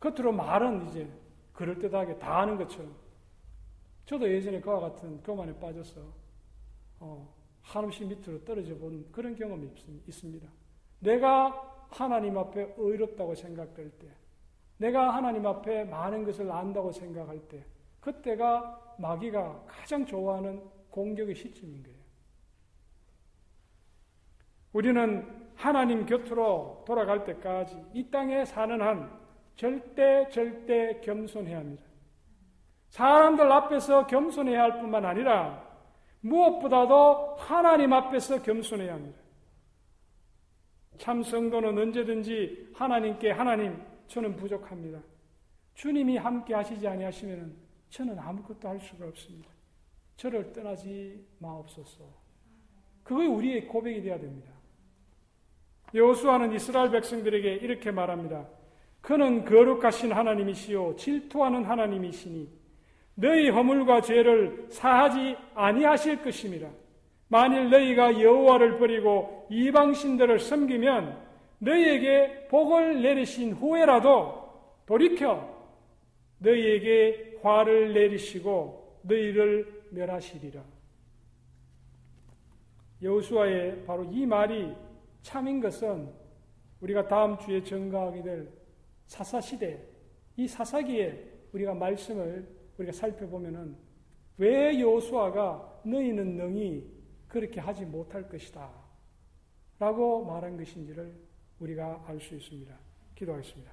겉으로 0.00 0.32
말은 0.32 0.88
이제 0.88 1.10
그럴듯하게 1.52 2.18
다 2.18 2.38
아는 2.38 2.56
것처럼. 2.56 2.96
저도 4.06 4.32
예전에 4.32 4.60
그와 4.60 4.80
같은 4.80 5.22
교만에 5.22 5.58
빠져서 5.58 6.00
어, 7.00 7.34
한없이 7.60 8.04
밑으로 8.04 8.42
떨어져 8.44 8.74
본 8.76 9.06
그런 9.12 9.36
경험이 9.36 9.70
있습니다. 10.06 10.48
내가 11.00 11.86
하나님 11.90 12.38
앞에 12.38 12.74
의롭다고 12.78 13.34
생각될 13.34 13.90
때, 13.98 14.08
내가 14.78 15.14
하나님 15.14 15.46
앞에 15.46 15.84
많은 15.84 16.24
것을 16.24 16.50
안다고 16.50 16.90
생각할 16.92 17.38
때, 17.48 17.64
그때가 18.00 18.96
마귀가 18.98 19.64
가장 19.66 20.06
좋아하는 20.06 20.62
공격의 20.90 21.34
시점인 21.34 21.82
거예요. 21.82 21.98
우리는 24.72 25.48
하나님 25.56 26.06
곁으로 26.06 26.84
돌아갈 26.86 27.24
때까지 27.24 27.84
이 27.92 28.10
땅에 28.10 28.44
사는 28.44 28.80
한 28.80 29.10
절대 29.56 30.28
절대 30.30 31.00
겸손해야 31.00 31.58
합니다. 31.58 31.82
사람들 32.90 33.50
앞에서 33.50 34.06
겸손해야 34.06 34.62
할 34.62 34.80
뿐만 34.80 35.04
아니라 35.04 35.66
무엇보다도 36.20 37.36
하나님 37.36 37.92
앞에서 37.92 38.42
겸손해야 38.42 38.94
합니다. 38.94 39.18
참 40.96 41.22
성도는 41.22 41.78
언제든지 41.78 42.72
하나님께 42.74 43.30
하나님 43.30 43.80
저는 44.08 44.36
부족합니다. 44.36 45.00
주님이 45.74 46.16
함께 46.16 46.54
하시지 46.54 46.86
아니하시면 46.86 47.54
저는 47.90 48.18
아무것도 48.18 48.68
할 48.68 48.80
수가 48.80 49.06
없습니다. 49.06 49.48
저를 50.16 50.52
떠나지 50.52 51.24
마옵소서. 51.38 52.04
그게 53.04 53.26
우리의 53.26 53.68
고백이 53.68 54.02
되어야 54.02 54.18
됩니다. 54.18 54.52
여호수아는 55.94 56.52
이스라엘 56.52 56.90
백성들에게 56.90 57.54
이렇게 57.54 57.90
말합니다. 57.90 58.46
그는 59.00 59.44
거룩하신 59.44 60.12
하나님이시요 60.12 60.96
질투하는 60.96 61.64
하나님이시니 61.64 62.48
너희 63.14 63.48
허물과 63.48 64.02
죄를 64.02 64.66
사하지 64.70 65.36
아니하실 65.54 66.22
것입니다. 66.22 66.68
만일 67.28 67.70
너희가 67.70 68.20
여호와를 68.20 68.78
버리고 68.78 69.46
이방 69.50 69.94
신들을 69.94 70.38
섬기면 70.38 71.27
너희에게 71.58 72.48
복을 72.48 73.02
내리신 73.02 73.52
후에라도 73.54 74.48
돌이켜 74.86 75.56
너희에게 76.38 77.40
화를 77.42 77.92
내리시고 77.92 79.00
너희를 79.02 79.86
멸하시리라. 79.90 80.62
여호수아의 83.02 83.84
바로 83.84 84.04
이 84.04 84.26
말이 84.26 84.74
참인 85.22 85.60
것은 85.60 86.12
우리가 86.80 87.06
다음 87.08 87.38
주에 87.38 87.62
증가하게 87.62 88.22
될 88.22 88.52
사사 89.06 89.40
시대 89.40 89.80
이 90.36 90.46
사사기에 90.46 91.24
우리가 91.52 91.74
말씀을 91.74 92.48
우리가 92.76 92.92
살펴보면은 92.92 93.76
왜 94.36 94.78
여호수아가 94.80 95.80
너희는 95.84 96.36
능히 96.36 96.86
그렇게 97.26 97.60
하지 97.60 97.84
못할 97.84 98.28
것이다. 98.28 98.70
라고 99.78 100.24
말한 100.24 100.56
것인지를 100.56 101.27
우리가 101.60 102.04
알 102.06 102.20
수 102.20 102.34
있습니다. 102.34 102.74
기도하겠습니다. 103.14 103.72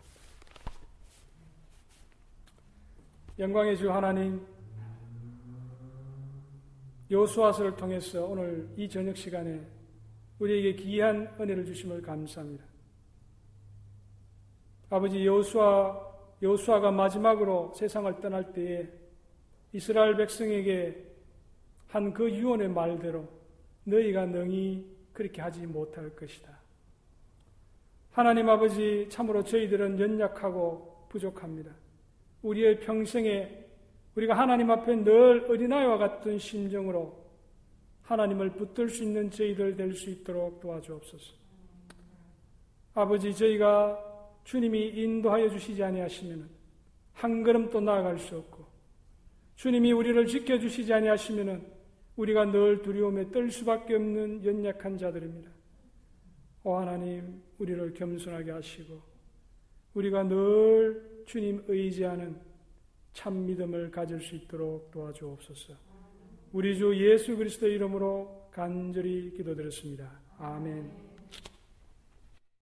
영광의 3.37 3.77
주 3.77 3.91
하나님, 3.91 4.45
여호수아서를 7.11 7.75
통해서 7.75 8.25
오늘 8.25 8.67
이 8.75 8.89
저녁 8.89 9.15
시간에 9.15 9.61
우리에게 10.39 10.75
귀한 10.81 11.33
은혜를 11.39 11.65
주심을 11.65 12.01
감사합니다. 12.01 12.63
아버지 14.89 15.25
여호수아 15.25 16.15
여수아가 16.41 16.91
마지막으로 16.91 17.73
세상을 17.75 18.19
떠날 18.19 18.51
때에 18.53 18.87
이스라엘 19.73 20.15
백성에게 20.15 21.03
한 21.87 22.13
그 22.13 22.29
유언의 22.29 22.69
말대로 22.69 23.25
너희가 23.85 24.25
능히 24.25 24.85
그렇게 25.13 25.41
하지 25.41 25.65
못할 25.65 26.13
것이다. 26.15 26.54
하나님 28.15 28.47
아버지 28.47 29.07
참으로 29.09 29.43
저희들은 29.43 29.99
연약하고 29.99 31.05
부족합니다. 31.09 31.75
우리의 32.43 32.79
평생에 32.79 33.65
우리가 34.15 34.37
하나님 34.37 34.71
앞에 34.71 35.03
늘 35.03 35.45
어린아이와 35.49 35.97
같은 35.97 36.39
심정으로 36.39 37.13
하나님을 38.03 38.51
붙들 38.51 38.87
수 38.87 39.03
있는 39.03 39.29
저희들 39.29 39.75
될 39.75 39.93
수 39.93 40.09
있도록 40.09 40.61
도와주옵소서. 40.61 41.33
아버지 42.93 43.35
저희가 43.35 43.99
주님이 44.45 44.93
인도하여 44.95 45.49
주시지 45.49 45.83
아니하시면 45.83 46.49
한 47.11 47.43
걸음도 47.43 47.81
나아갈 47.81 48.17
수 48.17 48.37
없고 48.37 48.65
주님이 49.57 49.91
우리를 49.91 50.25
지켜 50.27 50.57
주시지 50.57 50.93
아니하시면 50.93 51.65
우리가 52.15 52.45
늘 52.45 52.81
두려움에 52.81 53.29
떨 53.31 53.51
수밖에 53.51 53.95
없는 53.95 54.45
연약한 54.45 54.97
자들입니다. 54.97 55.54
오 56.67 56.77
하나님 56.77 57.43
우리를 57.59 57.93
겸손하게 57.93 58.49
하시고 58.49 58.99
우리가 59.93 60.23
늘 60.27 61.23
주님 61.27 61.63
의지하는 61.67 62.35
참 63.13 63.45
믿음을 63.45 63.91
가질 63.91 64.19
수 64.19 64.35
있도록 64.35 64.89
도와주옵소서. 64.89 65.75
우리 66.53 66.75
주 66.75 66.91
예수 66.97 67.37
그리스도 67.37 67.67
이름으로 67.67 68.49
간절히 68.51 69.31
기도드렸습니다. 69.37 70.19
아멘. 70.39 71.04